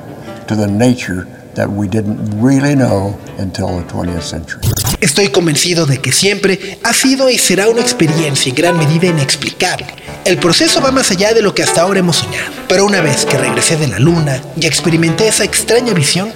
to 0.47 0.55
the 0.55 0.67
nature 0.67 1.27
that 1.55 1.69
we 1.69 1.87
didn't 1.87 2.41
really 2.41 2.75
know 2.75 3.17
until 3.37 3.77
the 3.77 3.83
20th 3.83 4.21
century. 4.21 4.61
Estoy 4.99 5.29
convencido 5.29 5.85
de 5.85 5.99
que 6.01 6.11
siempre 6.11 6.79
ha 6.83 6.93
sido 6.93 7.29
y 7.29 7.37
será 7.37 7.69
una 7.69 7.81
experiencia 7.81 8.49
en 8.49 8.55
gran 8.55 8.77
medida 8.77 9.07
inexplicable. 9.07 9.87
El 10.25 10.39
proceso 10.39 10.81
va 10.81 10.89
más 10.89 11.11
allá 11.11 11.35
de 11.35 11.43
lo 11.43 11.53
que 11.53 11.61
hasta 11.61 11.81
ahora 11.81 11.99
hemos 11.99 12.17
soñado. 12.17 12.51
Pero 12.67 12.87
una 12.87 12.99
vez 12.99 13.25
que 13.25 13.37
regresé 13.37 13.77
de 13.77 13.87
la 13.87 13.99
luna 13.99 14.41
y 14.59 14.65
experimenté 14.65 15.27
esa 15.27 15.43
extraña 15.43 15.93
visión, 15.93 16.31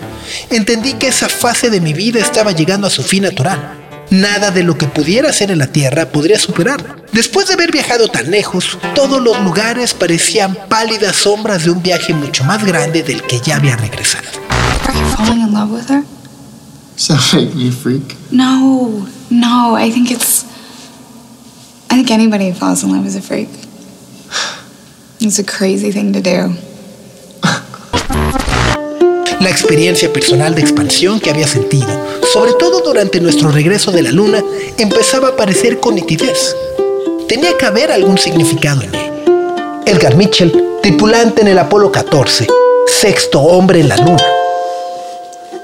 entendí 0.52 0.94
que 0.94 1.08
esa 1.08 1.28
fase 1.28 1.72
de 1.72 1.82
mi 1.82 1.94
vida 1.94 2.20
estaba 2.20 2.52
llegando 2.52 2.86
a 2.86 2.92
su 2.92 3.02
fin 3.02 3.24
natural. 3.24 3.78
Nada 4.12 4.52
de 4.52 4.62
lo 4.62 4.78
que 4.78 4.86
pudiera 4.86 5.32
hacer 5.32 5.50
en 5.50 5.58
la 5.58 5.72
Tierra 5.72 6.06
podría 6.06 6.38
superarla. 6.38 6.98
Después 7.14 7.48
de 7.48 7.56
haber 7.56 7.72
viajado 7.72 8.10
tan 8.10 8.30
lejos, 8.30 8.78
todos 8.94 9.20
los 9.24 9.42
lugares 9.42 9.96
parecían 9.96 10.56
pálidas 10.70 11.16
sombras 11.16 11.64
de 11.64 11.72
un 11.72 11.82
viaje 11.82 12.14
mucho 12.14 12.44
más 12.44 12.64
grande 12.64 13.02
del 13.02 13.24
que 13.24 13.42
ya 13.42 13.56
había 13.56 13.76
regresado. 13.76 14.28
No, 18.30 19.08
no. 19.32 19.80
I 19.80 19.92
think 19.92 20.12
it's. 20.12 20.46
I 21.90 21.96
think 21.96 22.12
anybody 22.12 22.52
who 22.52 22.54
falls 22.54 22.84
in 22.84 22.92
love 22.92 23.08
is 23.08 23.16
a 23.16 23.22
freak. 23.22 23.50
It's 25.22 25.38
a 25.38 25.44
crazy 25.44 25.92
thing 25.92 26.14
to 26.14 26.22
do. 26.22 26.56
La 29.42 29.50
experiencia 29.50 30.12
personal 30.14 30.56
de 30.56 30.62
expansión 30.62 31.20
que 31.20 31.30
había 31.30 31.46
sentido, 31.46 31.88
sobre 32.32 32.54
todo 32.54 32.80
durante 32.80 33.20
nuestro 33.20 33.52
regreso 33.52 33.92
de 33.92 34.02
la 34.02 34.12
luna, 34.12 34.42
empezaba 34.78 35.28
a 35.28 35.32
aparecer 35.32 35.82
con 35.82 35.96
nitidez. 35.96 36.56
Tenía 37.28 37.58
que 37.58 37.66
haber 37.66 37.92
algún 37.92 38.18
significado 38.18 38.82
en 38.82 38.96
él. 38.96 39.12
Edgar 39.86 40.16
Mitchell, 40.16 40.54
tripulante 40.82 41.42
en 41.42 41.50
el 41.50 41.60
Apolo 41.60 41.92
14, 41.92 42.48
sexto 42.88 43.42
hombre 43.42 43.82
en 43.82 43.90
la 43.90 43.98
luna. 43.98 44.24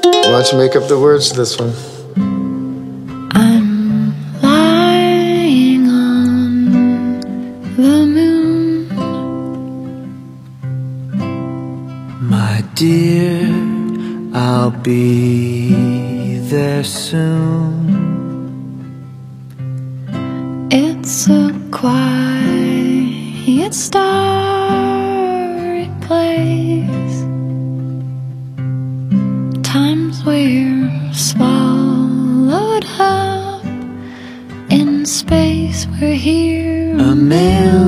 Why 0.03 0.31
don't 0.31 0.51
you 0.51 0.57
make 0.57 0.77
up 0.77 0.87
the 0.89 0.97
words 0.97 1.31
to 1.31 1.41
this 1.41 1.57
one? 1.57 1.94
Dear, 12.75 13.39
I'll 14.33 14.71
be 14.71 16.39
there 16.49 16.83
soon. 16.83 17.87
It's 20.69 21.29
a 21.29 21.53
quiet, 21.71 22.03
starry 23.73 24.69
place. 26.01 27.23
Times 29.63 30.25
we're 30.25 30.91
swallowed 31.13 32.85
up 32.99 33.63
in 34.69 35.05
space. 35.05 35.87
We're 36.01 36.15
here 36.15 36.97
A 36.99 37.15
million 37.15 37.84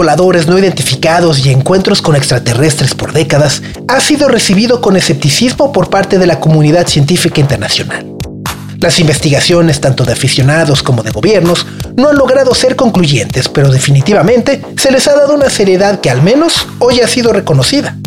voladores 0.00 0.46
no 0.46 0.58
identificados 0.58 1.44
y 1.44 1.50
encuentros 1.50 2.00
con 2.00 2.16
extraterrestres 2.16 2.94
por 2.94 3.12
décadas 3.12 3.60
ha 3.86 4.00
sido 4.00 4.28
recibido 4.28 4.80
con 4.80 4.96
escepticismo 4.96 5.72
por 5.72 5.90
parte 5.90 6.18
de 6.18 6.26
la 6.26 6.40
comunidad 6.40 6.86
científica 6.86 7.38
internacional. 7.38 8.06
Las 8.78 8.98
investigaciones, 8.98 9.78
tanto 9.78 10.04
de 10.04 10.14
aficionados 10.14 10.82
como 10.82 11.02
de 11.02 11.10
gobiernos, 11.10 11.66
no 11.98 12.08
han 12.08 12.16
logrado 12.16 12.54
ser 12.54 12.76
concluyentes, 12.76 13.50
pero 13.50 13.70
definitivamente 13.70 14.62
se 14.78 14.90
les 14.90 15.06
ha 15.06 15.14
dado 15.14 15.34
una 15.34 15.50
seriedad 15.50 16.00
que 16.00 16.08
al 16.08 16.22
menos 16.22 16.66
hoy 16.78 17.02
ha 17.02 17.06
sido 17.06 17.34
reconocida. 17.34 17.98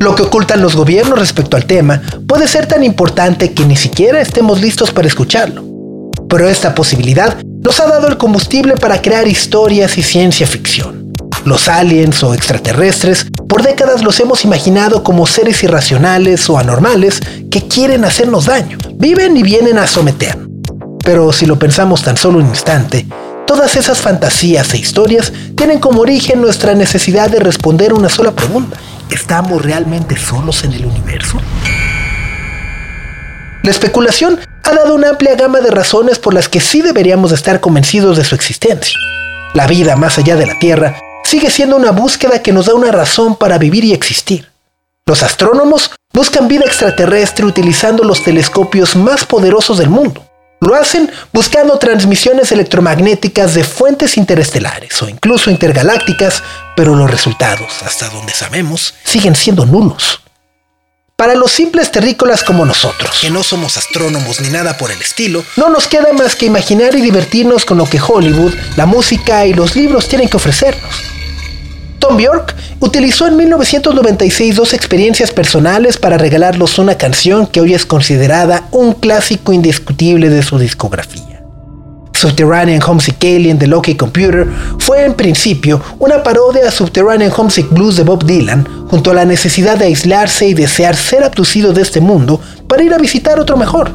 Lo 0.00 0.14
que 0.14 0.24
ocultan 0.24 0.60
los 0.60 0.76
gobiernos 0.76 1.18
respecto 1.18 1.56
al 1.56 1.64
tema 1.64 2.02
puede 2.26 2.46
ser 2.46 2.66
tan 2.66 2.84
importante 2.84 3.54
que 3.54 3.64
ni 3.64 3.76
siquiera 3.76 4.20
estemos 4.20 4.60
listos 4.60 4.90
para 4.90 5.08
escucharlo. 5.08 5.64
Pero 6.28 6.46
esta 6.46 6.74
posibilidad 6.74 7.38
nos 7.62 7.80
ha 7.80 7.86
dado 7.86 8.06
el 8.06 8.18
combustible 8.18 8.74
para 8.74 9.00
crear 9.00 9.26
historias 9.26 9.96
y 9.96 10.02
ciencia 10.02 10.46
ficción. 10.46 10.97
Los 11.48 11.66
aliens 11.66 12.22
o 12.24 12.34
extraterrestres 12.34 13.26
por 13.48 13.62
décadas 13.62 14.02
los 14.02 14.20
hemos 14.20 14.44
imaginado 14.44 15.02
como 15.02 15.26
seres 15.26 15.62
irracionales 15.62 16.50
o 16.50 16.58
anormales 16.58 17.20
que 17.50 17.66
quieren 17.66 18.04
hacernos 18.04 18.44
daño, 18.44 18.76
viven 18.96 19.34
y 19.34 19.42
vienen 19.42 19.78
a 19.78 19.86
someternos. 19.86 20.46
Pero 21.02 21.32
si 21.32 21.46
lo 21.46 21.58
pensamos 21.58 22.02
tan 22.02 22.18
solo 22.18 22.40
un 22.40 22.48
instante, 22.48 23.06
todas 23.46 23.76
esas 23.76 24.02
fantasías 24.02 24.74
e 24.74 24.76
historias 24.76 25.32
tienen 25.56 25.78
como 25.78 26.02
origen 26.02 26.42
nuestra 26.42 26.74
necesidad 26.74 27.30
de 27.30 27.40
responder 27.40 27.94
una 27.94 28.10
sola 28.10 28.32
pregunta. 28.32 28.76
¿Estamos 29.10 29.62
realmente 29.62 30.18
solos 30.18 30.64
en 30.64 30.74
el 30.74 30.84
universo? 30.84 31.38
La 33.62 33.70
especulación 33.70 34.38
ha 34.64 34.72
dado 34.74 34.94
una 34.94 35.08
amplia 35.08 35.34
gama 35.34 35.60
de 35.60 35.70
razones 35.70 36.18
por 36.18 36.34
las 36.34 36.46
que 36.46 36.60
sí 36.60 36.82
deberíamos 36.82 37.32
estar 37.32 37.58
convencidos 37.60 38.18
de 38.18 38.24
su 38.24 38.34
existencia. 38.34 38.98
La 39.54 39.66
vida 39.66 39.96
más 39.96 40.18
allá 40.18 40.36
de 40.36 40.44
la 40.44 40.58
Tierra 40.58 40.94
sigue 41.28 41.50
siendo 41.50 41.76
una 41.76 41.90
búsqueda 41.90 42.42
que 42.42 42.52
nos 42.52 42.66
da 42.66 42.74
una 42.74 42.90
razón 42.90 43.36
para 43.36 43.58
vivir 43.58 43.84
y 43.84 43.92
existir. 43.92 44.50
Los 45.04 45.22
astrónomos 45.22 45.90
buscan 46.10 46.48
vida 46.48 46.64
extraterrestre 46.64 47.44
utilizando 47.44 48.02
los 48.02 48.24
telescopios 48.24 48.96
más 48.96 49.26
poderosos 49.26 49.76
del 49.76 49.90
mundo. 49.90 50.26
Lo 50.62 50.74
hacen 50.74 51.12
buscando 51.30 51.78
transmisiones 51.78 52.50
electromagnéticas 52.50 53.52
de 53.52 53.62
fuentes 53.62 54.16
interestelares 54.16 55.02
o 55.02 55.08
incluso 55.10 55.50
intergalácticas, 55.50 56.42
pero 56.74 56.94
los 56.96 57.10
resultados, 57.10 57.82
hasta 57.84 58.08
donde 58.08 58.32
sabemos, 58.32 58.94
siguen 59.04 59.36
siendo 59.36 59.66
nulos. 59.66 60.22
Para 61.14 61.34
los 61.34 61.52
simples 61.52 61.92
terrícolas 61.92 62.42
como 62.42 62.64
nosotros, 62.64 63.18
que 63.20 63.30
no 63.30 63.42
somos 63.42 63.76
astrónomos 63.76 64.40
ni 64.40 64.48
nada 64.48 64.78
por 64.78 64.90
el 64.90 65.02
estilo, 65.02 65.44
no 65.56 65.68
nos 65.68 65.88
queda 65.88 66.12
más 66.14 66.36
que 66.36 66.46
imaginar 66.46 66.94
y 66.94 67.02
divertirnos 67.02 67.66
con 67.66 67.76
lo 67.76 67.84
que 67.84 68.00
Hollywood, 68.00 68.54
la 68.76 68.86
música 68.86 69.44
y 69.44 69.52
los 69.52 69.76
libros 69.76 70.08
tienen 70.08 70.28
que 70.30 70.38
ofrecernos. 70.38 71.17
Tom 71.98 72.16
Bjork 72.16 72.54
utilizó 72.80 73.26
en 73.26 73.36
1996 73.36 74.56
dos 74.56 74.72
experiencias 74.72 75.32
personales 75.32 75.96
para 75.96 76.16
regalarlos 76.16 76.78
una 76.78 76.96
canción 76.96 77.46
que 77.46 77.60
hoy 77.60 77.74
es 77.74 77.84
considerada 77.84 78.68
un 78.70 78.92
clásico 78.94 79.52
indiscutible 79.52 80.28
de 80.30 80.42
su 80.42 80.58
discografía. 80.58 81.42
Subterranean 82.12 82.82
Homesick 82.82 83.22
Alien 83.24 83.58
de 83.58 83.66
Loki 83.66 83.94
Computer 83.94 84.46
fue 84.78 85.04
en 85.04 85.14
principio 85.14 85.80
una 85.98 86.22
parodia 86.22 86.68
a 86.68 86.70
Subterranean 86.70 87.32
Homesick 87.36 87.68
Blues 87.70 87.96
de 87.96 88.02
Bob 88.02 88.24
Dylan, 88.24 88.66
junto 88.88 89.10
a 89.10 89.14
la 89.14 89.24
necesidad 89.24 89.76
de 89.76 89.86
aislarse 89.86 90.48
y 90.48 90.54
desear 90.54 90.96
ser 90.96 91.22
abducido 91.22 91.72
de 91.72 91.82
este 91.82 92.00
mundo 92.00 92.40
para 92.68 92.82
ir 92.82 92.92
a 92.94 92.98
visitar 92.98 93.38
otro 93.38 93.56
mejor. 93.56 93.90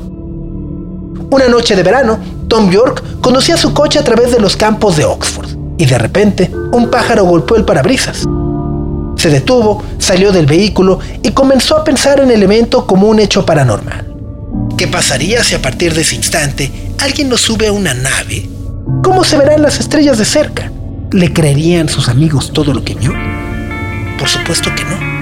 Una 1.31 1.47
noche 1.47 1.75
de 1.75 1.83
verano, 1.83 2.19
Tom 2.47 2.69
York 2.69 3.03
conducía 3.21 3.57
su 3.57 3.73
coche 3.73 3.99
a 3.99 4.03
través 4.03 4.31
de 4.31 4.39
los 4.39 4.55
campos 4.55 4.95
de 4.95 5.05
Oxford 5.05 5.62
y 5.77 5.85
de 5.85 5.97
repente 5.97 6.51
un 6.71 6.89
pájaro 6.89 7.25
golpeó 7.25 7.57
el 7.57 7.65
parabrisas. 7.65 8.25
Se 9.15 9.29
detuvo, 9.29 9.83
salió 9.99 10.31
del 10.31 10.45
vehículo 10.45 10.99
y 11.21 11.31
comenzó 11.31 11.77
a 11.77 11.83
pensar 11.83 12.19
en 12.19 12.31
el 12.31 12.43
evento 12.43 12.85
como 12.85 13.07
un 13.07 13.19
hecho 13.19 13.45
paranormal. 13.45 14.13
¿Qué 14.77 14.87
pasaría 14.87 15.43
si 15.43 15.55
a 15.55 15.61
partir 15.61 15.93
de 15.93 16.01
ese 16.01 16.15
instante 16.15 16.71
alguien 16.99 17.29
nos 17.29 17.41
sube 17.41 17.67
a 17.67 17.71
una 17.71 17.93
nave? 17.93 18.49
¿Cómo 19.03 19.23
se 19.23 19.37
verán 19.37 19.61
las 19.61 19.79
estrellas 19.79 20.17
de 20.17 20.25
cerca? 20.25 20.71
¿Le 21.11 21.31
creerían 21.31 21.89
sus 21.89 22.09
amigos 22.09 22.51
todo 22.51 22.73
lo 22.73 22.83
que 22.83 22.95
vio? 22.95 23.13
Por 24.17 24.27
supuesto 24.27 24.69
que 24.75 24.83
no. 24.83 25.12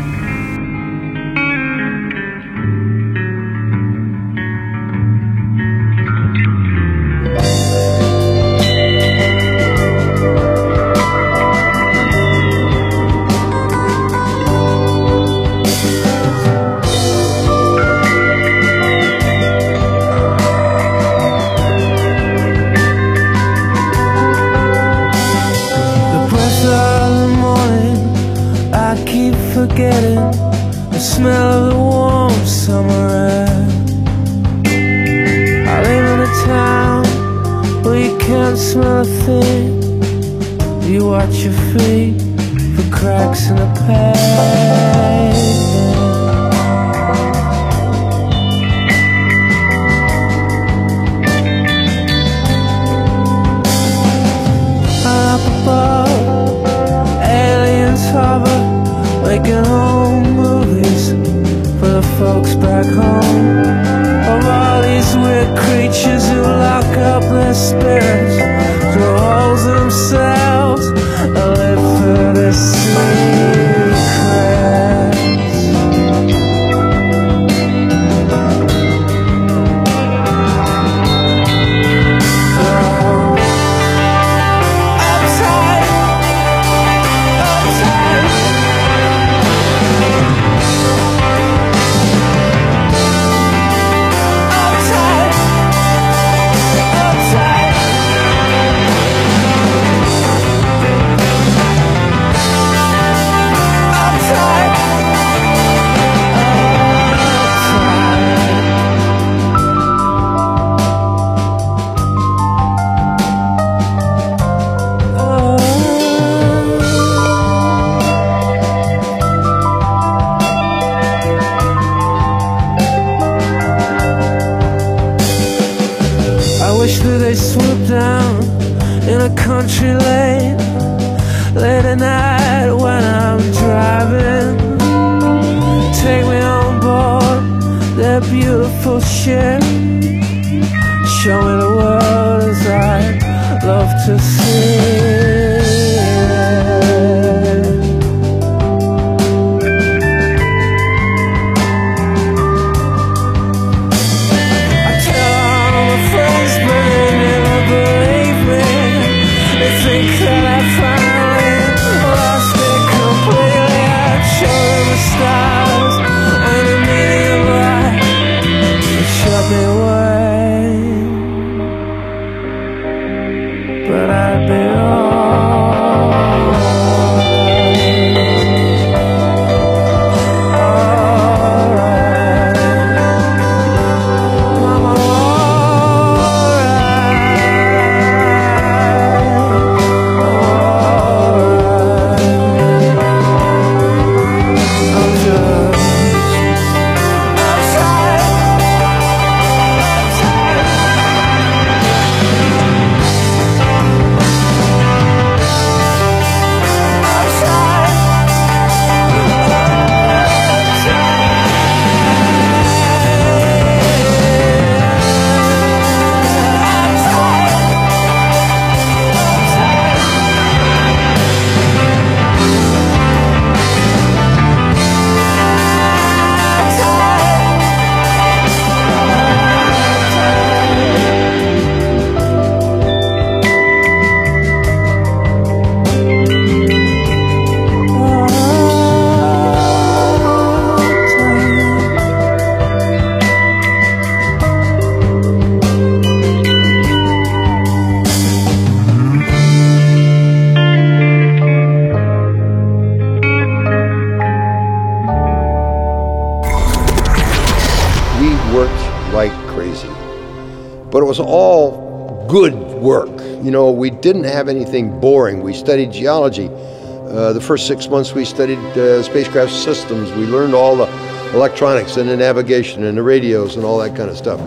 Didn't 264.01 264.23
have 264.23 264.49
anything 264.49 264.99
boring. 264.99 265.41
We 265.41 265.53
studied 265.53 265.91
geology. 265.91 266.49
Uh, 266.49 267.33
the 267.33 267.41
first 267.41 267.67
six 267.67 267.87
months 267.87 268.13
we 268.13 268.25
studied 268.25 268.59
uh, 268.59 269.03
spacecraft 269.03 269.51
systems. 269.51 270.11
We 270.13 270.25
learned 270.25 270.53
all 270.53 270.75
the 270.75 270.87
electronics 271.33 271.97
and 271.97 272.09
the 272.09 272.17
navigation 272.17 272.83
and 272.83 272.97
the 272.97 273.03
radios 273.03 273.55
and 273.55 273.65
all 273.65 273.77
that 273.79 273.95
kind 273.95 274.09
of 274.09 274.17
stuff. 274.17 274.39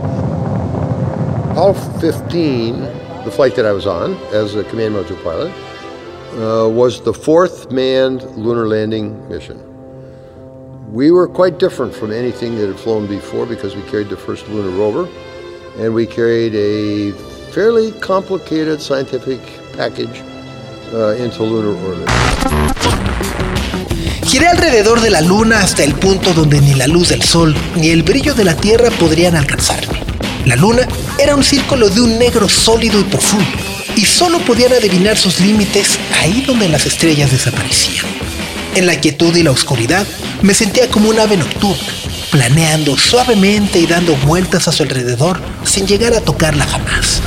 Apollo 1.52 1.74
15, 2.00 2.80
the 3.24 3.30
flight 3.30 3.54
that 3.56 3.64
I 3.64 3.72
was 3.72 3.86
on 3.86 4.14
as 4.32 4.54
a 4.54 4.64
command 4.64 4.94
module 4.94 5.22
pilot, 5.22 5.52
uh, 6.34 6.68
was 6.68 7.00
the 7.02 7.14
fourth 7.14 7.70
manned 7.70 8.22
lunar 8.36 8.66
landing 8.66 9.28
mission. 9.28 9.60
We 10.92 11.10
were 11.10 11.28
quite 11.28 11.58
different 11.58 11.94
from 11.94 12.12
anything 12.12 12.56
that 12.56 12.66
had 12.66 12.78
flown 12.78 13.06
before 13.06 13.46
because 13.46 13.76
we 13.76 13.82
carried 13.82 14.08
the 14.08 14.16
first 14.16 14.48
lunar 14.48 14.70
rover 14.76 15.08
and 15.76 15.94
we 15.94 16.06
carried 16.06 16.54
a 16.54 17.12
fairly 17.54 17.92
complicated 18.00 18.80
scientific 18.80 19.38
package 19.76 20.22
uh, 20.92 21.14
into 21.22 21.44
lunar 21.44 21.76
orbit. 21.86 22.08
Giré 24.26 24.48
alrededor 24.48 25.00
de 25.00 25.10
la 25.10 25.20
luna 25.20 25.60
hasta 25.60 25.84
el 25.84 25.94
punto 25.94 26.34
donde 26.34 26.60
ni 26.60 26.74
la 26.74 26.88
luz 26.88 27.10
del 27.10 27.22
sol 27.22 27.54
ni 27.76 27.90
el 27.90 28.02
brillo 28.02 28.34
de 28.34 28.42
la 28.42 28.56
Tierra 28.56 28.90
podrían 28.98 29.36
alcanzarme. 29.36 30.00
La 30.46 30.56
luna 30.56 30.88
era 31.18 31.36
un 31.36 31.44
círculo 31.44 31.88
de 31.88 32.00
un 32.00 32.18
negro 32.18 32.48
sólido 32.48 32.98
y 32.98 33.04
profundo, 33.04 33.46
y 33.94 34.04
solo 34.04 34.40
podían 34.40 34.72
adivinar 34.72 35.16
sus 35.16 35.38
límites 35.38 35.98
ahí 36.20 36.42
donde 36.44 36.68
las 36.68 36.84
estrellas 36.86 37.30
desaparecían. 37.30 38.06
En 38.74 38.86
la 38.86 38.98
quietud 39.00 39.34
y 39.36 39.44
la 39.44 39.52
oscuridad 39.52 40.04
me 40.42 40.54
sentía 40.54 40.90
como 40.90 41.08
un 41.08 41.20
ave 41.20 41.36
nocturna, 41.36 41.92
planeando 42.32 42.96
suavemente 42.96 43.78
y 43.78 43.86
dando 43.86 44.16
vueltas 44.26 44.66
a 44.66 44.72
su 44.72 44.82
alrededor 44.82 45.38
sin 45.64 45.86
llegar 45.86 46.12
a 46.14 46.20
tocarla 46.20 46.66
jamás. 46.66 47.22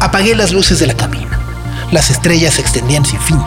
Apagué 0.00 0.34
las 0.34 0.52
luces 0.52 0.78
de 0.78 0.86
la 0.86 0.94
cabina. 0.94 1.38
Las 1.90 2.10
estrellas 2.10 2.54
se 2.54 2.60
extendían 2.60 3.04
sin 3.04 3.20
fin. 3.20 3.42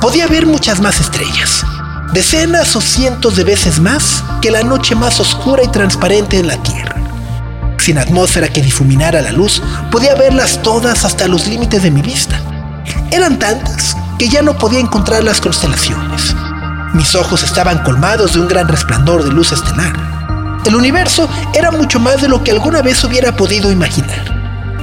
Podía 0.00 0.26
ver 0.26 0.46
muchas 0.46 0.80
más 0.80 1.00
estrellas, 1.00 1.64
decenas 2.12 2.74
o 2.74 2.80
cientos 2.80 3.36
de 3.36 3.44
veces 3.44 3.78
más 3.78 4.24
que 4.40 4.50
la 4.50 4.62
noche 4.62 4.94
más 4.96 5.20
oscura 5.20 5.62
y 5.62 5.68
transparente 5.68 6.38
en 6.38 6.48
la 6.48 6.56
Tierra. 6.62 6.96
Sin 7.78 7.98
atmósfera 7.98 8.48
que 8.48 8.62
difuminara 8.62 9.22
la 9.22 9.32
luz, 9.32 9.62
podía 9.90 10.14
verlas 10.14 10.60
todas 10.62 11.04
hasta 11.04 11.28
los 11.28 11.46
límites 11.46 11.82
de 11.82 11.90
mi 11.90 12.02
vista. 12.02 12.40
Eran 13.10 13.38
tantas 13.38 13.96
que 14.18 14.28
ya 14.28 14.42
no 14.42 14.56
podía 14.58 14.80
encontrar 14.80 15.22
las 15.22 15.40
constelaciones. 15.40 16.34
Mis 16.94 17.14
ojos 17.14 17.42
estaban 17.42 17.82
colmados 17.84 18.34
de 18.34 18.40
un 18.40 18.48
gran 18.48 18.68
resplandor 18.68 19.24
de 19.24 19.30
luz 19.30 19.52
estelar. 19.52 19.92
El 20.64 20.76
universo 20.76 21.28
era 21.54 21.70
mucho 21.70 21.98
más 21.98 22.20
de 22.20 22.28
lo 22.28 22.42
que 22.42 22.50
alguna 22.50 22.82
vez 22.82 23.02
hubiera 23.04 23.36
podido 23.36 23.70
imaginar. 23.70 24.32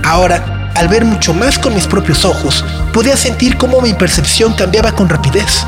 Ahora, 0.04 0.59
al 0.76 0.88
ver 0.88 1.06
mucho 1.06 1.34
más 1.34 1.60
con 1.60 1.74
mis 1.74 1.88
propios 1.88 2.26
ojos, 2.26 2.64
podía 2.94 3.18
sentir 3.18 3.58
cómo 3.58 3.82
mi 3.82 3.94
percepción 3.94 4.54
cambiaba 4.54 4.92
con 4.92 5.10
rapidez. 5.10 5.64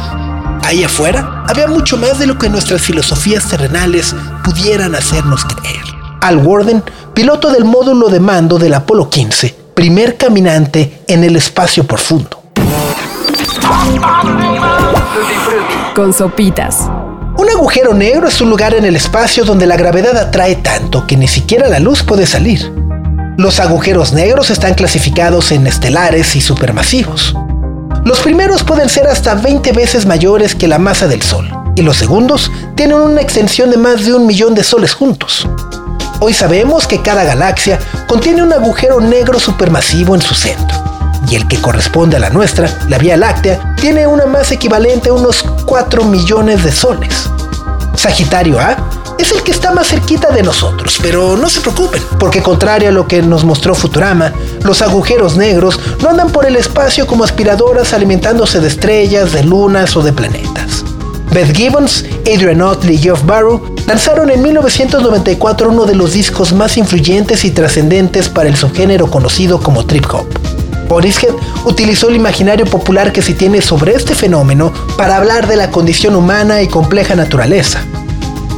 Ahí 0.64 0.84
afuera 0.84 1.44
había 1.48 1.68
mucho 1.68 1.98
más 1.98 2.20
de 2.20 2.28
lo 2.28 2.38
que 2.38 2.50
nuestras 2.50 2.82
filosofías 2.82 3.48
terrenales 3.48 4.16
pudieran 4.44 4.96
hacernos 4.96 5.44
creer. 5.46 5.82
Al 6.22 6.38
Warden, 6.38 6.84
piloto 7.14 7.52
del 7.52 7.66
módulo 7.66 8.10
de 8.10 8.20
mando 8.20 8.60
del 8.60 8.74
Apolo 8.74 9.10
15, 9.10 9.56
primer 9.74 10.18
caminante 10.18 11.02
en 11.08 11.24
el 11.24 11.36
espacio 11.36 11.86
profundo. 11.86 12.42
Con 15.96 16.14
sopitas. 16.14 16.90
Un 17.38 17.50
agujero 17.50 17.94
negro 17.94 18.28
es 18.28 18.40
un 18.40 18.50
lugar 18.50 18.74
en 18.76 18.86
el 18.86 18.96
espacio 18.96 19.44
donde 19.44 19.66
la 19.66 19.78
gravedad 19.78 20.16
atrae 20.18 20.58
tanto 20.58 21.08
que 21.08 21.18
ni 21.18 21.28
siquiera 21.28 21.68
la 21.68 21.80
luz 21.80 22.04
puede 22.04 22.26
salir. 22.26 22.81
Los 23.42 23.60
agujeros 23.60 24.14
negros 24.14 24.52
están 24.52 24.76
clasificados 24.76 25.52
en 25.52 25.66
estelares 25.66 26.36
y 26.36 26.42
supermasivos. 26.42 27.36
Los 28.06 28.20
primeros 28.20 28.64
pueden 28.64 28.88
ser 28.88 29.08
hasta 29.08 29.34
20 29.34 29.72
veces 29.72 30.06
mayores 30.06 30.54
que 30.54 30.68
la 30.68 30.78
masa 30.78 31.08
del 31.08 31.24
Sol, 31.24 31.50
y 31.76 31.82
los 31.82 31.98
segundos 31.98 32.52
tienen 32.76 33.00
una 33.00 33.20
extensión 33.20 33.72
de 33.72 33.78
más 33.78 34.06
de 34.06 34.14
un 34.14 34.28
millón 34.28 34.54
de 34.54 34.64
soles 34.64 34.94
juntos. 34.94 35.50
Hoy 36.20 36.36
sabemos 36.36 36.86
que 36.86 37.02
cada 37.02 37.24
galaxia 37.24 37.80
contiene 38.06 38.44
un 38.44 38.54
agujero 38.54 39.02
negro 39.02 39.40
supermasivo 39.40 40.14
en 40.14 40.22
su 40.22 40.36
centro, 40.36 40.78
y 41.28 41.36
el 41.36 41.48
que 41.48 41.60
corresponde 41.60 42.18
a 42.18 42.20
la 42.20 42.30
nuestra, 42.30 42.70
la 42.90 43.00
Vía 43.00 43.18
Láctea, 43.18 43.74
tiene 43.82 44.06
una 44.06 44.28
masa 44.28 44.54
equivalente 44.54 45.10
a 45.10 45.14
unos 45.14 45.42
4 45.66 46.04
millones 46.04 46.64
de 46.64 46.72
soles. 46.72 47.28
Sagitario 47.96 48.60
A 48.60 48.78
es 49.22 49.32
el 49.32 49.44
que 49.44 49.52
está 49.52 49.72
más 49.72 49.88
cerquita 49.88 50.32
de 50.32 50.42
nosotros, 50.42 50.98
pero 51.02 51.38
no 51.38 51.48
se 51.48 51.62
preocupen, 51.62 52.02
porque 52.20 52.42
contrario 52.42 52.90
a 52.90 52.92
lo 52.92 53.08
que 53.08 53.22
nos 53.22 53.44
mostró 53.44 53.76
Futurama, 53.76 54.34
los 54.64 54.82
agujeros 54.82 55.38
negros 55.38 55.80
no 56.02 56.10
andan 56.10 56.32
por 56.32 56.46
el 56.46 56.56
espacio 56.56 57.06
como 57.06 57.24
aspiradoras 57.24 57.94
alimentándose 57.94 58.60
de 58.60 58.68
estrellas, 58.68 59.32
de 59.32 59.44
lunas 59.44 59.96
o 59.96 60.02
de 60.02 60.12
planetas. 60.12 60.84
Beth 61.32 61.56
Gibbons, 61.56 62.04
Adrian 62.22 62.62
Otley 62.62 62.96
y 62.96 62.98
Geoff 62.98 63.24
Barrow 63.26 63.62
lanzaron 63.88 64.32
en 64.32 64.42
1994 64.42 65.70
uno 65.70 65.86
de 65.86 65.96
los 65.96 66.14
discos 66.14 66.52
más 66.52 66.76
influyentes 66.78 67.46
y 67.46 67.52
trascendentes 67.52 68.28
para 68.28 68.50
el 68.50 68.58
subgénero 68.58 69.10
conocido 69.10 69.62
como 69.62 69.86
trip 69.86 70.06
hop. 70.14 70.26
Borishead 70.90 71.34
utilizó 71.64 72.10
el 72.10 72.16
imaginario 72.16 72.66
popular 72.66 73.14
que 73.14 73.22
se 73.22 73.34
tiene 73.34 73.62
sobre 73.62 73.94
este 73.94 74.14
fenómeno 74.14 74.74
para 74.98 75.16
hablar 75.16 75.48
de 75.48 75.56
la 75.56 75.72
condición 75.72 76.16
humana 76.16 76.62
y 76.62 76.68
compleja 76.68 77.16
naturaleza. 77.16 77.86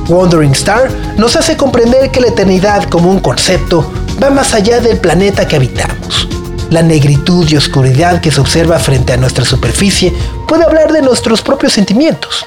Wandering 0.08 0.52
Star 0.52 0.89
nos 1.18 1.36
hace 1.36 1.56
comprender 1.56 2.12
que 2.12 2.22
la 2.22 2.28
eternidad 2.28 2.84
como 2.89 3.10
un 3.10 3.20
concepto 3.20 3.92
va 4.22 4.30
más 4.30 4.54
allá 4.54 4.80
del 4.80 4.98
planeta 5.00 5.48
que 5.48 5.56
habitamos. 5.56 6.28
La 6.70 6.82
negritud 6.82 7.48
y 7.50 7.56
oscuridad 7.56 8.20
que 8.22 8.32
se 8.32 8.42
observa 8.42 8.80
frente 8.80 9.13
a 9.13 9.18
nuestra 9.18 9.46
superficie 9.46 10.13
puede 10.48 10.63
hablar 10.63 10.92
de 10.92 11.02
nuestros 11.02 11.42
propios 11.42 11.74
sentimientos. 11.74 12.46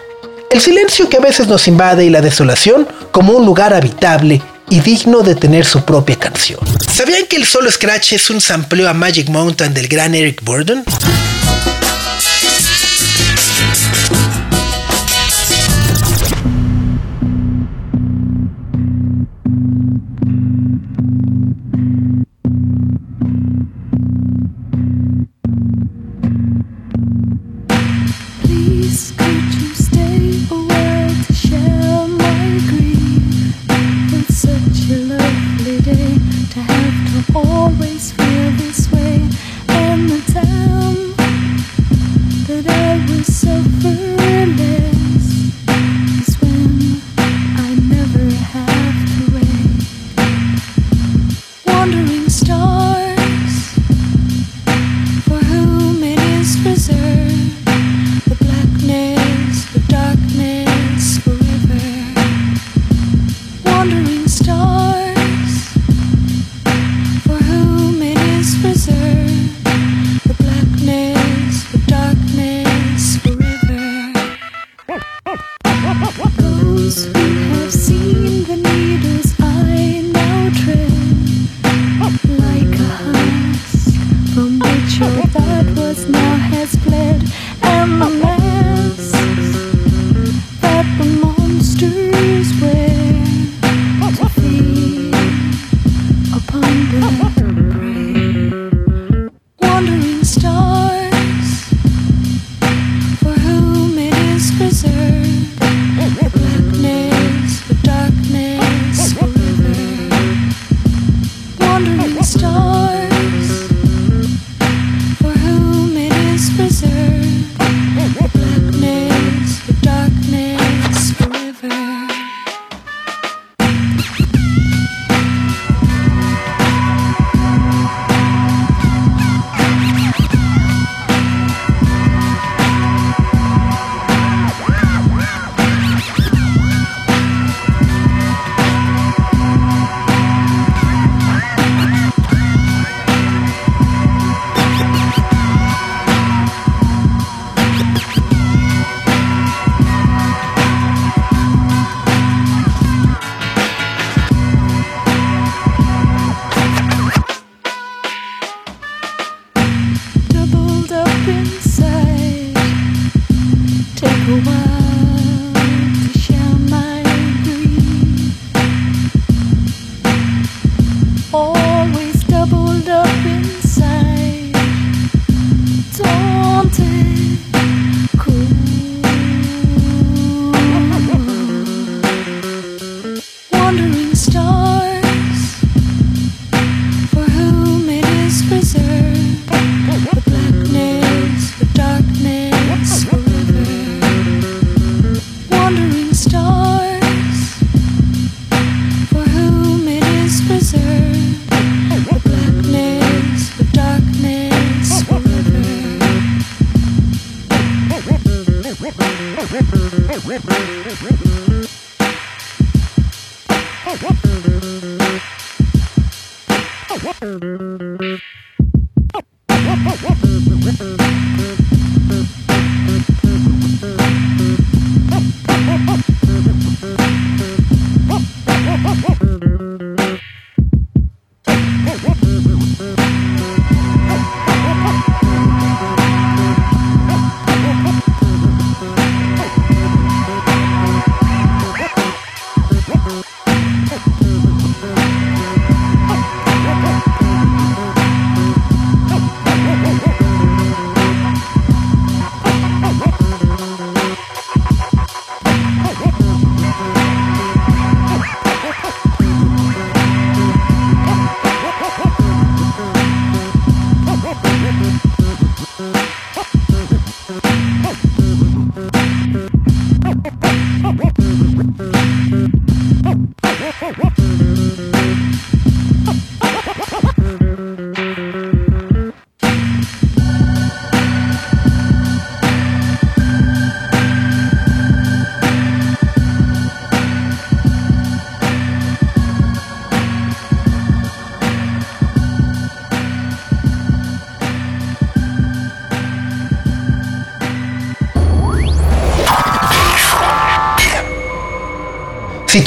El 0.51 0.61
silencio 0.61 1.09
que 1.09 1.17
a 1.17 1.21
veces 1.21 1.49
nos 1.49 1.69
invade 1.69 2.05
y 2.05 2.11
la 2.11 2.21
desolación 2.21 2.87
como 3.11 3.33
un 3.33 3.47
lugar 3.47 3.75
habitable 3.75 4.43
y 4.69 4.81
digno 4.81 5.23
de 5.23 5.35
tener 5.35 5.65
su 5.65 5.83
propia 5.83 6.17
canción. 6.17 6.61
¿Sabían 6.93 7.27
que 7.27 7.37
el 7.37 7.45
solo 7.45 7.71
Scratch 7.71 8.15
es 8.15 8.31
un 8.31 8.41
sampleo 8.41 8.89
a 8.89 8.95
Magic 8.95 9.29
Mountain 9.29 9.75
del 9.75 9.89
gran 9.89 10.15
Eric 10.15 10.43
Burdon? 10.43 10.85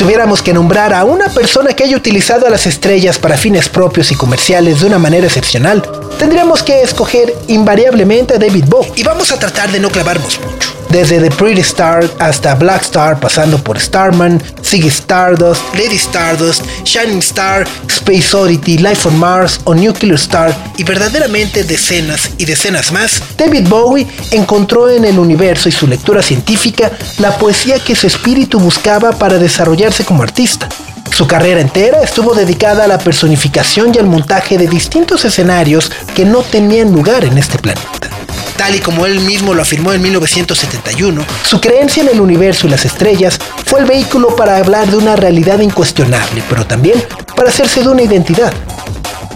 Tuviéramos 0.09 0.41
que 0.41 0.55
nombrar 0.55 0.91
a 0.91 1.03
una 1.03 1.29
persona 1.29 1.73
que 1.73 1.83
haya 1.83 1.95
utilizado 1.95 2.47
a 2.47 2.49
las 2.49 2.65
estrellas 2.65 3.19
para 3.19 3.37
fines 3.37 3.69
propios 3.69 4.11
y 4.11 4.15
comerciales 4.15 4.79
de 4.79 4.87
una 4.87 4.97
manera 4.97 5.27
excepcional, 5.27 5.83
tendríamos 6.17 6.63
que 6.63 6.81
escoger 6.81 7.35
invariablemente 7.47 8.33
a 8.33 8.39
David 8.39 8.65
Bowie. 8.67 8.91
Y 8.95 9.03
vamos 9.03 9.31
a 9.31 9.37
tratar 9.37 9.71
de 9.71 9.79
no 9.79 9.91
clavarnos 9.91 10.39
mucho. 10.39 10.68
Desde 10.89 11.19
The 11.19 11.29
Pretty 11.29 11.61
Star 11.61 12.09
hasta 12.19 12.55
Black 12.55 12.81
Star, 12.81 13.19
pasando 13.19 13.57
por 13.63 13.79
Starman, 13.79 14.41
Ziggy 14.63 14.87
Stardust, 14.87 15.61
Lady 15.75 15.97
Stardust, 15.97 16.63
Shining 16.83 17.19
Star, 17.19 17.67
Space 17.87 18.35
Oddity, 18.35 18.79
Life 18.79 19.07
on 19.07 19.19
Mars 19.19 19.59
o 19.65 19.75
Nuclear 19.75 20.15
Star 20.15 20.55
y 20.77 20.83
verdaderamente 20.83 21.63
decenas 21.63 22.31
y 22.37 22.45
decenas 22.45 22.91
más, 22.91 23.21
David 23.37 23.67
Bowie 23.67 24.07
encontró 24.31 24.89
en 24.89 25.05
el 25.05 25.19
universo 25.19 25.69
y 25.69 25.71
su 25.71 25.85
lectura 25.85 26.23
científica 26.23 26.91
la 27.19 27.37
poesía 27.37 27.79
que 27.79 27.95
su 27.95 28.07
espíritu 28.07 28.59
buscaba 28.59 29.11
para 29.11 29.37
desarrollarse 29.37 30.03
como 30.05 30.23
artista. 30.23 30.67
Su 31.15 31.27
carrera 31.27 31.61
entera 31.61 32.01
estuvo 32.01 32.33
dedicada 32.33 32.85
a 32.85 32.87
la 32.87 32.97
personificación 32.97 33.93
y 33.93 33.99
al 33.99 34.07
montaje 34.07 34.57
de 34.57 34.67
distintos 34.67 35.25
escenarios 35.25 35.91
que 36.15 36.25
no 36.25 36.41
tenían 36.41 36.91
lugar 36.91 37.25
en 37.25 37.37
este 37.37 37.59
planeta. 37.59 38.18
Tal 38.59 38.75
y 38.75 38.79
como 38.81 39.05
él 39.05 39.21
mismo 39.21 39.53
lo 39.53 39.61
afirmó 39.61 39.93
en 39.93 40.01
1971, 40.01 41.25
su 41.45 41.61
creencia 41.61 42.03
en 42.03 42.09
el 42.09 42.19
universo 42.19 42.67
y 42.67 42.69
las 42.69 42.83
estrellas 42.83 43.39
fue 43.65 43.79
el 43.79 43.85
vehículo 43.85 44.35
para 44.35 44.57
hablar 44.57 44.91
de 44.91 44.97
una 44.97 45.15
realidad 45.15 45.61
incuestionable, 45.61 46.43
pero 46.49 46.65
también 46.67 47.01
para 47.37 47.47
hacerse 47.47 47.81
de 47.81 47.87
una 47.87 48.01
identidad. 48.01 48.51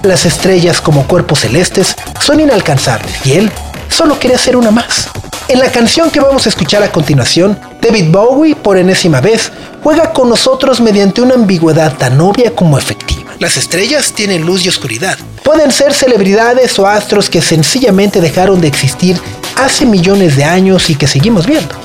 Las 0.03 0.26
estrellas 0.26 0.82
como 0.82 1.07
cuerpos 1.07 1.39
celestes 1.39 1.95
son 2.19 2.41
inalcanzables 2.41 3.26
y 3.26 3.36
él 3.36 3.49
solo 3.88 4.19
quería 4.19 4.38
ser 4.38 4.57
una 4.57 4.71
más. 4.71 5.07
En 5.47 5.59
la 5.59 5.71
canción 5.71 6.11
que 6.11 6.19
vamos 6.19 6.45
a 6.45 6.49
escuchar 6.49 6.84
a 6.84 6.91
continuación, 6.91 7.57
David 7.82 8.11
Bowie, 8.11 8.55
por 8.55 8.76
enésima 8.76 9.21
vez, 9.21 9.53
juega 9.82 10.11
con 10.11 10.28
nosotros 10.28 10.82
mediante 10.82 11.21
una 11.21 11.36
ambigüedad 11.36 11.95
tan 11.95 12.19
obvia 12.19 12.53
como 12.53 12.78
efectiva. 12.78 13.22
Las 13.40 13.58
estrellas 13.58 14.14
tienen 14.14 14.46
luz 14.46 14.66
y 14.66 14.70
oscuridad. 14.70 15.18
Pueden 15.44 15.72
ser 15.72 15.94
celebridades 15.94 16.78
o 16.80 16.88
astros 16.88 17.30
que 17.30 17.42
sencillamente 17.42 18.22
dejaron 18.22 18.62
de 18.62 18.68
existir 18.68 19.20
hace 19.56 19.86
millones 19.86 20.36
de 20.36 20.46
años 20.46 20.90
y 20.90 20.96
que 20.96 21.08
seguimos 21.08 21.46
viendo. 21.46 21.76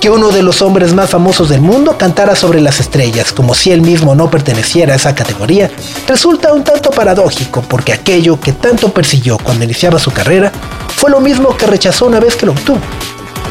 Que 0.00 0.10
uno 0.10 0.30
de 0.30 0.42
los 0.42 0.62
hombres 0.62 0.92
más 0.92 1.10
famosos 1.10 1.48
del 1.48 1.60
mundo 1.60 1.98
cantara 1.98 2.36
sobre 2.36 2.60
las 2.60 2.78
estrellas, 2.78 3.32
como 3.32 3.54
si 3.54 3.72
él 3.72 3.80
mismo 3.80 4.14
no 4.14 4.30
perteneciera 4.30 4.92
a 4.92 4.96
esa 4.96 5.14
categoría, 5.14 5.70
resulta 6.06 6.52
un 6.52 6.62
tanto 6.62 6.90
paradójico 6.90 7.62
porque 7.62 7.92
aquello 7.92 8.38
que 8.38 8.52
tanto 8.52 8.92
persiguió 8.92 9.38
cuando 9.38 9.64
iniciaba 9.64 9.98
su 9.98 10.12
carrera 10.12 10.52
fue 10.96 11.10
lo 11.10 11.20
mismo 11.20 11.56
que 11.56 11.66
rechazó 11.66 12.06
una 12.06 12.20
vez 12.20 12.36
que 12.36 12.46
lo 12.46 12.52
obtuvo. 12.52 12.80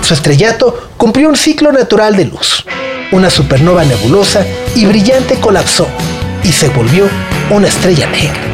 Su 0.02 0.14
estrellato 0.14 0.92
cumplió 0.96 1.28
un 1.28 1.36
ciclo 1.36 1.72
natural 1.74 2.16
de 2.16 2.26
luz. 2.26 2.64
Una 3.12 3.30
supernova 3.30 3.84
nebulosa 3.84 4.46
y 4.76 4.86
brillante 4.86 5.40
colapsó 5.40 5.87
y 6.48 6.52
se 6.52 6.70
volvió 6.70 7.10
una 7.50 7.68
estrella 7.68 8.10
negra. 8.10 8.47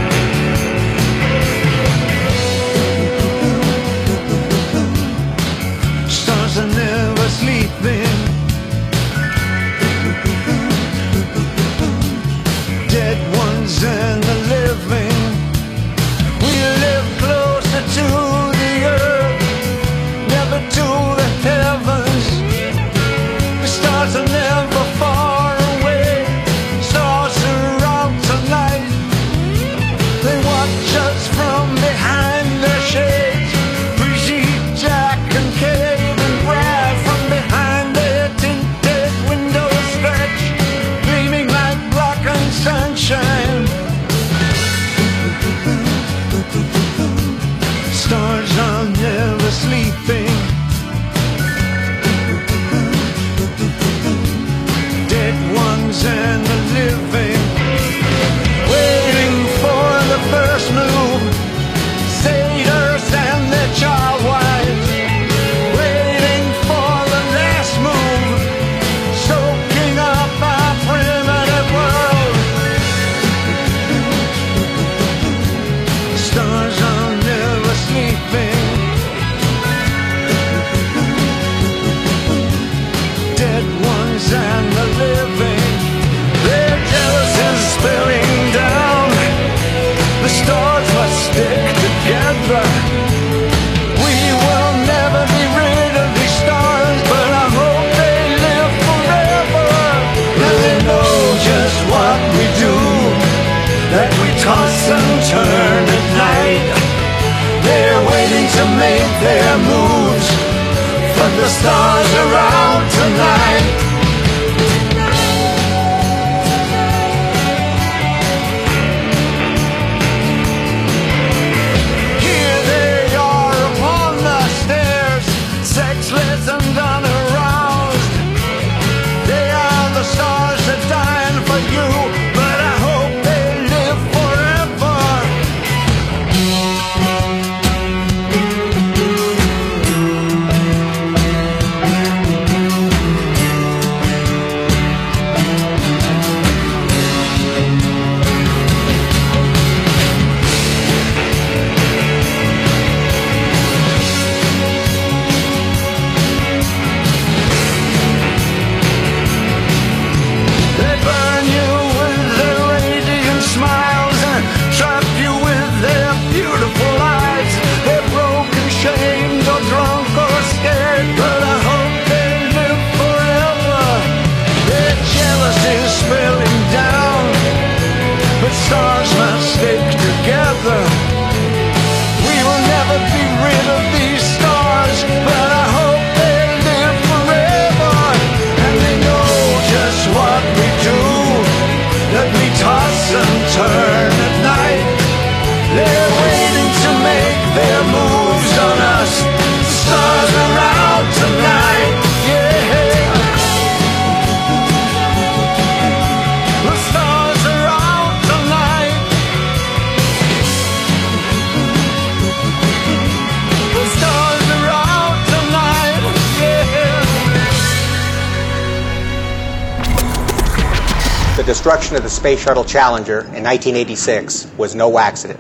Space 222.24 222.40
Shuttle 222.40 222.64
Challenger 222.64 223.20
in 223.36 223.44
1986 223.44 224.48
was 224.58 224.76
no 224.76 224.98
accident. 224.98 225.38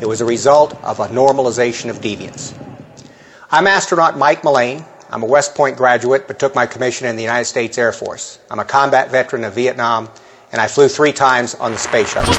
It 0.00 0.06
was 0.06 0.20
a 0.20 0.24
result 0.24 0.78
of 0.84 1.00
a 1.00 1.08
normalization 1.08 1.90
of 1.90 2.00
deviance. 2.00 2.54
I'm 3.50 3.66
astronaut 3.66 4.16
Mike 4.16 4.44
Mullane. 4.44 4.84
I'm 5.10 5.24
a 5.24 5.26
West 5.26 5.56
Point 5.56 5.76
graduate, 5.76 6.28
but 6.28 6.38
took 6.38 6.54
my 6.54 6.66
commission 6.66 7.08
in 7.08 7.16
the 7.16 7.22
United 7.24 7.46
States 7.46 7.76
Air 7.78 7.90
Force. 7.90 8.38
I'm 8.48 8.60
a 8.60 8.64
combat 8.64 9.10
veteran 9.10 9.42
of 9.42 9.54
Vietnam, 9.54 10.08
and 10.52 10.60
I 10.60 10.68
flew 10.68 10.86
three 10.86 11.12
times 11.12 11.56
on 11.56 11.72
the 11.72 11.78
Space 11.78 12.12
Shuttle. 12.12 12.32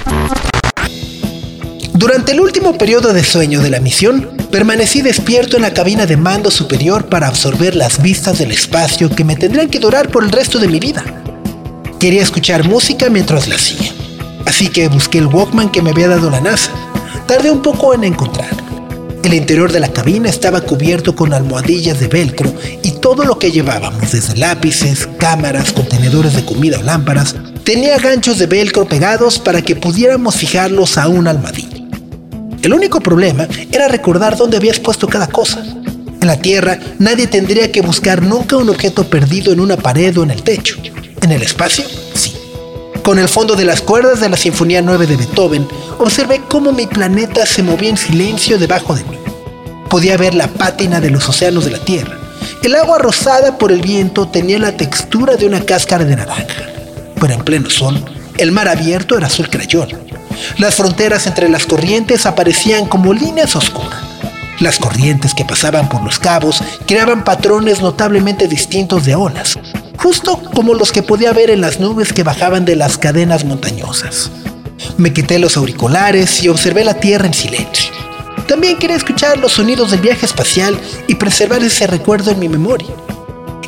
Durante 1.94 2.32
el 2.32 2.40
último 2.40 2.78
periodo 2.78 3.12
de 3.12 3.26
sueño 3.26 3.60
de 3.60 3.72
la 3.72 3.82
misión, 3.82 4.38
permanecí 4.50 5.02
despierto 5.02 5.58
en 5.58 5.64
la 5.64 5.74
cabina 5.74 6.06
de 6.06 6.16
mando 6.16 6.50
superior 6.50 7.10
para 7.10 7.28
absorber 7.28 7.76
las 7.76 8.02
vistas 8.02 8.40
del 8.40 8.52
espacio 8.52 9.10
que 9.10 9.26
me 9.26 9.36
tendrían 9.36 9.70
que 9.70 9.80
durar 9.80 10.08
por 10.08 10.24
el 10.24 10.32
resto 10.32 10.60
de 10.60 10.70
mi 10.70 10.80
vida. 10.80 11.04
Quería 12.02 12.24
escuchar 12.24 12.68
música 12.68 13.12
mientras 13.12 13.48
la 13.48 13.58
hacía, 13.58 13.92
así 14.48 14.70
que 14.70 14.88
busqué 14.88 15.20
el 15.20 15.28
Walkman 15.28 15.70
que 15.70 15.84
me 15.84 15.92
había 15.92 16.08
dado 16.08 16.32
la 16.32 16.42
NASA. 16.42 16.72
Tardé 17.28 17.52
un 17.52 17.62
poco 17.62 17.94
en 17.94 18.04
encontrar. 18.04 18.50
El 19.24 19.36
interior 19.36 19.72
de 19.72 19.82
la 19.82 19.94
cabina 19.94 20.28
estaba 20.28 20.62
cubierto 20.62 21.16
con 21.16 21.32
almohadillas 21.32 22.00
de 22.00 22.08
velcro 22.08 22.52
y 22.82 22.94
todo 22.94 23.24
lo 23.24 23.38
que 23.38 23.52
llevábamos, 23.52 24.12
desde 24.12 24.36
lápices, 24.36 25.08
cámaras, 25.20 25.72
contenedores 25.74 26.36
de 26.36 26.44
comida 26.44 26.80
o 26.80 26.82
lámparas, 26.82 27.36
tenía 27.64 28.00
ganchos 28.00 28.40
de 28.40 28.48
velcro 28.48 28.88
pegados 28.88 29.38
para 29.38 29.62
que 29.62 29.76
pudiéramos 29.76 30.34
fijarlos 30.34 30.98
a 30.98 31.08
un 31.08 31.28
almohadilla. 31.28 31.86
El 32.64 32.74
único 32.74 33.00
problema 33.00 33.48
era 33.72 33.88
recordar 33.88 34.36
dónde 34.38 34.58
habías 34.58 34.80
puesto 34.80 35.08
cada 35.08 35.28
cosa. 35.28 35.64
En 35.64 36.26
la 36.26 36.38
Tierra 36.38 36.80
nadie 36.98 37.28
tendría 37.28 37.72
que 37.72 37.84
buscar 37.84 38.24
nunca 38.24 38.58
un 38.58 38.70
objeto 38.70 39.04
perdido 39.04 39.54
en 39.54 39.60
una 39.60 39.78
pared 39.78 40.18
o 40.18 40.24
en 40.24 40.32
el 40.32 40.42
techo. 40.42 40.82
En 41.22 41.32
el 41.32 41.44
espacio, 41.44 41.86
sí. 42.16 42.36
Con 43.04 43.20
el 43.20 43.30
fondo 43.30 43.56
de 43.56 43.64
las 43.64 43.82
cuerdas 43.82 44.22
de 44.22 44.30
la 44.30 44.38
Sinfonía 44.38 44.82
9 44.82 45.06
de 45.06 45.18
Beethoven, 45.18 45.68
observé 46.00 46.42
cómo 46.48 46.72
mi 46.72 46.88
planeta 46.88 47.46
se 47.46 47.62
movía 47.62 47.90
en 47.90 47.98
silencio 47.98 48.58
debajo 48.58 48.96
de 48.96 49.04
mí. 49.04 49.18
Podía 49.88 50.18
ver 50.18 50.34
la 50.34 50.48
pátina 50.48 51.00
de 51.00 51.12
los 51.12 51.30
océanos 51.30 51.66
de 51.66 51.72
la 51.72 51.80
Tierra. 51.80 52.18
El 52.64 52.76
agua 52.76 52.98
rosada 52.98 53.58
por 53.60 53.72
el 53.72 53.82
viento 53.82 54.28
tenía 54.28 54.58
la 54.58 54.76
textura 54.76 55.36
de 55.36 55.46
una 55.46 55.62
cáscara 55.62 56.06
de 56.06 56.16
naranja. 56.16 56.66
Pero 57.20 57.34
en 57.34 57.44
pleno 57.44 57.70
sol, 57.70 58.04
el 58.38 58.52
mar 58.52 58.68
abierto 58.68 59.16
era 59.16 59.28
azul 59.28 59.50
crayón. 59.50 59.90
Las 60.58 60.74
fronteras 60.74 61.28
entre 61.28 61.50
las 61.50 61.68
corrientes 61.68 62.26
aparecían 62.26 62.88
como 62.88 63.14
líneas 63.14 63.56
oscuras. 63.56 64.00
Las 64.60 64.80
corrientes 64.80 65.36
que 65.36 65.46
pasaban 65.46 65.88
por 65.88 66.04
los 66.04 66.18
cabos 66.18 66.64
creaban 66.88 67.24
patrones 67.24 67.82
notablemente 67.82 68.48
distintos 68.48 69.06
de 69.06 69.16
olas, 69.16 69.58
justo 70.02 70.42
como 70.56 70.74
los 70.74 70.92
que 70.92 71.04
podía 71.04 71.32
ver 71.32 71.52
en 71.52 71.62
las 71.62 71.80
nubes 71.80 72.12
que 72.12 72.24
bajaban 72.24 72.66
de 72.66 72.76
las 72.76 72.98
cadenas 72.98 73.46
montañosas. 73.46 74.32
Me 74.98 75.14
quité 75.14 75.38
los 75.38 75.58
auriculares 75.58 76.42
y 76.44 76.50
observé 76.50 76.84
la 76.84 76.96
Tierra 76.96 77.28
en 77.28 77.34
silencio. 77.34 77.92
También 78.48 78.78
quería 78.78 78.96
escuchar 78.96 79.38
los 79.38 79.54
sonidos 79.54 79.92
del 79.92 80.02
viaje 80.02 80.26
espacial 80.26 80.78
y 81.08 81.16
preservar 81.16 81.62
ese 81.64 81.86
recuerdo 81.86 82.32
en 82.32 82.40
mi 82.40 82.50
memoria. 82.50 82.90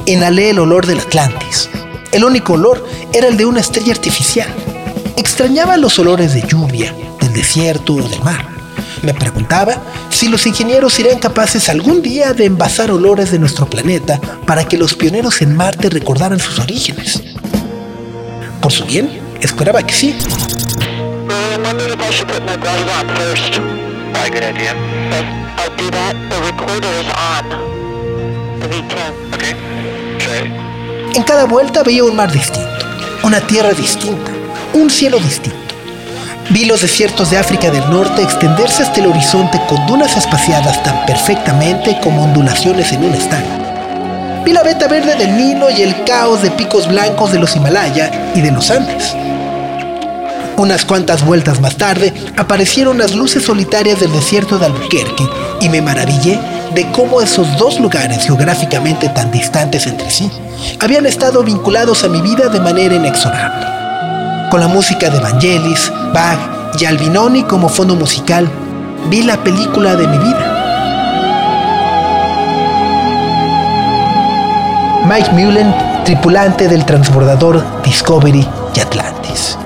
Inhalé 0.06 0.50
el 0.50 0.60
olor 0.60 0.88
del 0.88 1.00
Atlantis. 1.00 1.70
El 2.12 2.24
único 2.24 2.54
olor 2.54 2.86
era 3.14 3.28
el 3.28 3.38
de 3.38 3.46
una 3.46 3.60
estrella 3.60 3.94
artificial. 3.94 4.50
Extrañaba 5.16 5.78
los 5.78 6.00
olores 6.00 6.34
de 6.34 6.42
lluvia, 6.48 6.96
del 7.22 7.34
desierto 7.34 7.94
o 7.94 8.02
del 8.02 8.22
mar. 8.24 8.53
Me 9.04 9.14
preguntaba 9.14 9.82
si 10.10 10.30
los 10.30 10.48
ingenieros 10.48 10.94
serían 10.94 11.20
capaces 11.20 11.68
algún 11.68 12.02
día 12.02 12.34
de 12.34 12.46
envasar 12.46 12.90
olores 12.90 13.32
de 13.32 13.40
nuestro 13.40 13.70
planeta 13.70 14.18
para 14.46 14.64
que 14.64 14.78
los 14.78 14.94
pioneros 14.96 15.42
en 15.42 15.54
Marte 15.58 15.90
recordaran 15.90 16.40
sus 16.40 16.58
orígenes. 16.60 17.22
Por 18.62 18.72
su 18.72 18.86
bien, 18.86 19.20
esperaba 19.42 19.86
que 19.86 19.94
sí. 19.94 20.16
En 31.14 31.24
cada 31.24 31.44
vuelta 31.44 31.84
veía 31.84 32.06
un 32.06 32.16
mar 32.16 32.32
distinto, 32.32 32.86
una 33.24 33.42
tierra 33.42 33.74
distinta, 33.74 34.32
un 34.74 34.90
cielo 34.90 35.20
distinto. 35.20 35.63
Vi 36.50 36.66
los 36.66 36.82
desiertos 36.82 37.32
de 37.32 37.38
África 37.38 37.72
del 37.72 37.90
Norte 37.90 38.22
extenderse 38.22 38.84
hasta 38.84 39.00
el 39.00 39.08
horizonte 39.08 39.62
con 39.68 39.86
dunas 39.88 40.18
espaciadas 40.18 40.84
tan 40.84 41.06
perfectamente 41.06 41.98
como 42.04 42.24
ondulaciones 42.24 42.92
en 42.92 43.06
un 43.06 43.14
estadio. 43.14 44.44
Vi 44.44 44.52
la 44.52 44.62
veta 44.62 44.88
verde 44.88 45.16
del 45.16 45.38
Nilo 45.38 45.70
y 45.70 45.82
el 45.82 46.04
caos 46.04 46.42
de 46.42 46.52
picos 46.52 46.88
blancos 46.88 47.32
de 47.32 47.40
los 47.40 47.56
Himalaya 47.56 48.12
y 48.36 48.42
de 48.42 48.52
los 48.52 48.70
Andes. 48.70 49.16
Unas 50.58 50.86
cuantas 50.86 51.26
vueltas 51.26 51.62
más 51.62 51.78
tarde 51.78 52.14
aparecieron 52.38 52.98
las 52.98 53.16
luces 53.16 53.44
solitarias 53.44 54.00
del 54.00 54.12
desierto 54.12 54.60
de 54.60 54.66
Albuquerque 54.66 55.28
y 55.62 55.70
me 55.70 55.82
maravillé 55.82 56.38
de 56.76 56.92
cómo 56.92 57.22
esos 57.22 57.58
dos 57.58 57.80
lugares 57.80 58.26
geográficamente 58.26 59.10
tan 59.10 59.32
distantes 59.32 59.88
entre 59.88 60.12
sí 60.12 60.30
habían 60.80 61.06
estado 61.06 61.42
vinculados 61.44 62.04
a 62.04 62.10
mi 62.10 62.22
vida 62.22 62.50
de 62.50 62.60
manera 62.60 62.96
inexorable. 62.96 63.83
Con 64.54 64.60
la 64.60 64.68
música 64.68 65.10
de 65.10 65.20
Vangelis, 65.20 65.92
Bach 66.14 66.38
y 66.78 66.86
Albinoni 66.86 67.42
como 67.42 67.68
fondo 67.70 67.96
musical, 67.96 68.48
vi 69.10 69.24
la 69.24 69.44
película 69.44 69.96
de 69.96 70.08
mi 70.08 70.18
vida. 70.20 70.54
Mike 75.10 75.32
Mullen, 75.32 75.74
tripulante 76.06 76.68
del 76.68 76.86
transbordador 76.86 77.66
Discovery 77.82 78.48
y 78.76 78.80
Atlantis. 78.80 79.58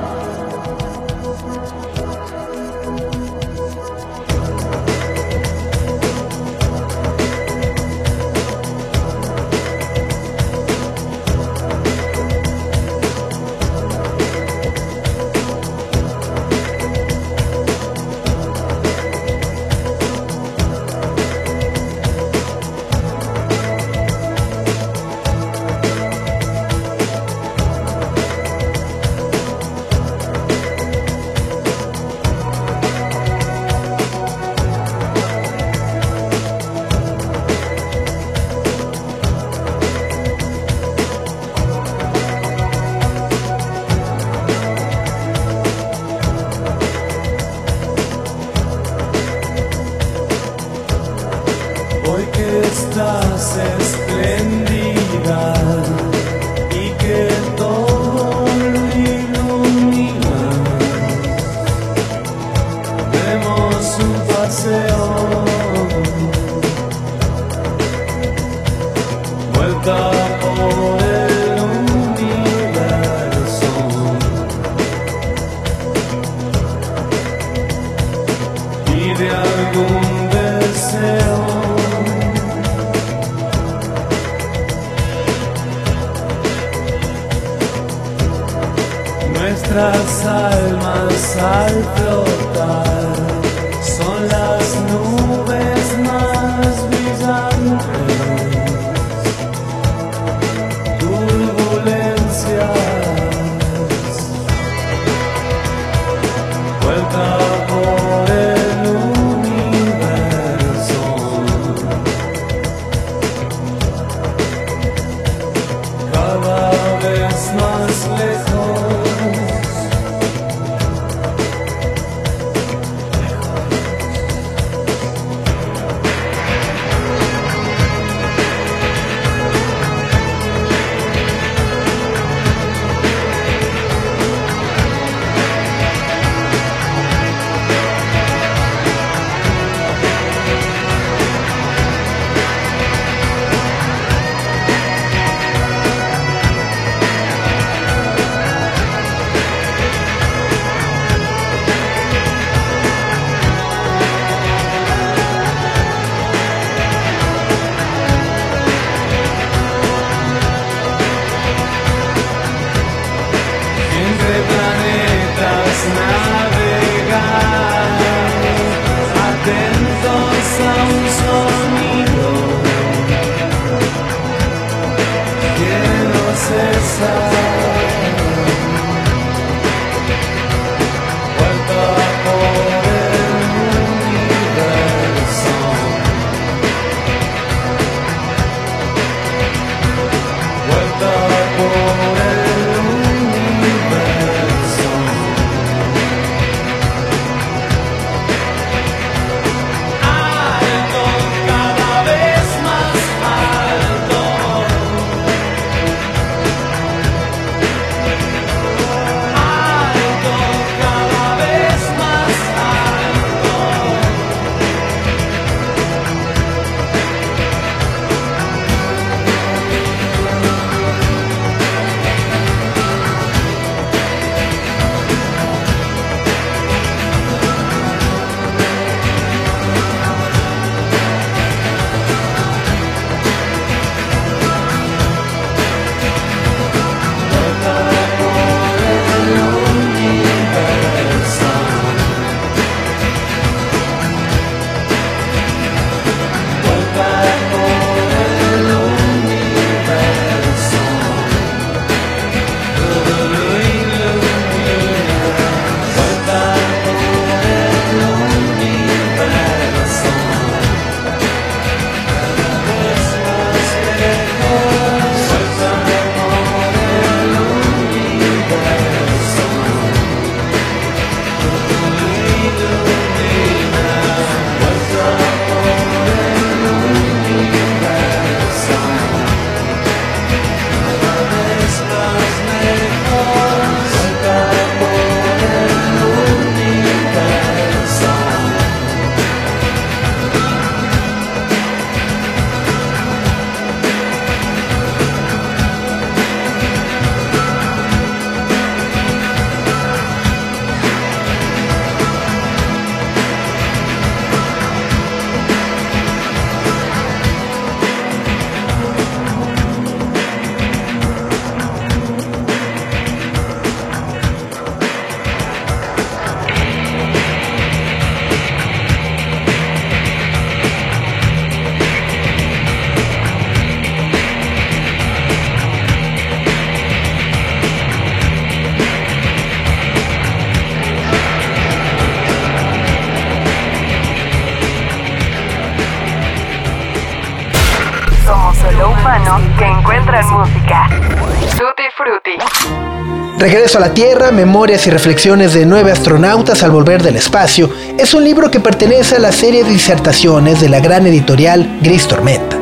A 343.77 343.79
la 343.79 343.93
Tierra, 343.93 344.31
Memorias 344.31 344.87
y 344.87 344.89
Reflexiones 344.89 345.53
de 345.53 345.63
Nueve 345.67 345.91
Astronautas 345.91 346.63
al 346.63 346.71
Volver 346.71 347.03
del 347.03 347.15
Espacio 347.15 347.69
es 347.99 348.15
un 348.15 348.23
libro 348.23 348.49
que 348.49 348.59
pertenece 348.59 349.17
a 349.17 349.19
la 349.19 349.31
serie 349.31 349.63
de 349.63 349.69
disertaciones 349.69 350.59
de 350.59 350.67
la 350.67 350.79
gran 350.79 351.05
editorial 351.05 351.77
Gris 351.83 352.07
Tormenta. 352.07 352.57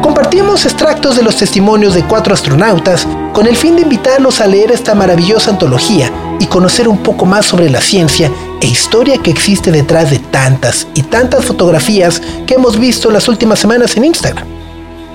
Compartimos 0.00 0.64
extractos 0.66 1.16
de 1.16 1.24
los 1.24 1.34
testimonios 1.34 1.94
de 1.94 2.04
cuatro 2.04 2.34
astronautas 2.34 3.04
con 3.32 3.48
el 3.48 3.56
fin 3.56 3.74
de 3.74 3.82
invitarlos 3.82 4.40
a 4.40 4.46
leer 4.46 4.70
esta 4.70 4.94
maravillosa 4.94 5.50
antología 5.50 6.12
y 6.38 6.46
conocer 6.46 6.86
un 6.86 6.98
poco 6.98 7.26
más 7.26 7.46
sobre 7.46 7.68
la 7.68 7.80
ciencia 7.80 8.30
e 8.60 8.66
historia 8.68 9.18
que 9.20 9.32
existe 9.32 9.72
detrás 9.72 10.10
de 10.10 10.20
tantas 10.20 10.86
y 10.94 11.02
tantas 11.02 11.46
fotografías 11.46 12.22
que 12.46 12.54
hemos 12.54 12.78
visto 12.78 13.10
las 13.10 13.26
últimas 13.26 13.58
semanas 13.58 13.96
en 13.96 14.04
Instagram. 14.04 14.59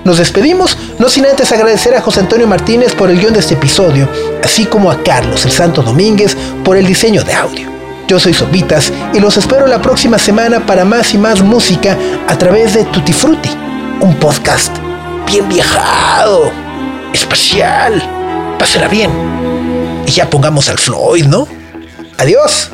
Nos 0.06 0.18
despedimos, 0.18 0.78
no 1.00 1.08
sin 1.08 1.26
antes 1.26 1.50
agradecer 1.50 1.96
a 1.96 2.00
José 2.00 2.20
Antonio 2.20 2.46
Martínez 2.46 2.94
por 2.94 3.10
el 3.10 3.18
guion 3.18 3.32
de 3.32 3.40
este 3.40 3.54
episodio, 3.54 4.08
así 4.40 4.64
como 4.64 4.88
a 4.88 5.02
Carlos 5.02 5.44
el 5.44 5.50
Santo 5.50 5.82
Domínguez 5.82 6.36
por 6.64 6.76
el 6.76 6.86
diseño 6.86 7.24
de 7.24 7.34
audio. 7.34 7.68
Yo 8.06 8.20
soy 8.20 8.32
Sobitas 8.32 8.92
y 9.12 9.18
los 9.18 9.36
espero 9.36 9.66
la 9.66 9.82
próxima 9.82 10.16
semana 10.16 10.64
para 10.64 10.84
más 10.84 11.12
y 11.12 11.18
más 11.18 11.42
música 11.42 11.98
a 12.28 12.38
través 12.38 12.74
de 12.74 12.84
Tutti 12.84 13.12
Frutti, 13.12 13.50
un 14.00 14.14
podcast 14.20 14.76
bien 15.26 15.48
viajado, 15.48 16.52
especial. 17.12 18.00
Pásela 18.60 18.86
bien. 18.86 19.10
Y 20.06 20.12
ya 20.12 20.30
pongamos 20.30 20.68
al 20.68 20.78
Floyd, 20.78 21.24
¿no? 21.24 21.48
Adiós. 22.18 22.70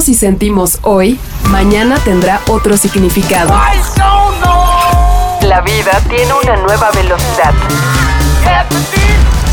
Vemos 0.00 0.08
y 0.08 0.14
sentimos 0.14 0.78
hoy, 0.82 1.18
mañana 1.50 1.98
tendrá 1.98 2.40
otro 2.48 2.76
significado. 2.76 3.52
La 5.42 5.60
vida 5.60 6.00
tiene 6.08 6.32
una 6.42 6.56
nueva 6.56 6.90
velocidad. 6.92 7.52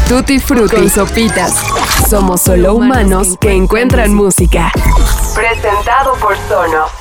Tutti 0.07 0.39
Frutti 0.39 0.75
con 0.75 0.89
sopitas. 0.89 1.53
Somos 2.09 2.41
solo 2.41 2.75
humanos 2.75 3.35
que 3.39 3.51
encuentran 3.51 4.13
música. 4.13 4.71
Presentado 5.35 6.13
por 6.15 6.37
Sonos. 6.47 6.96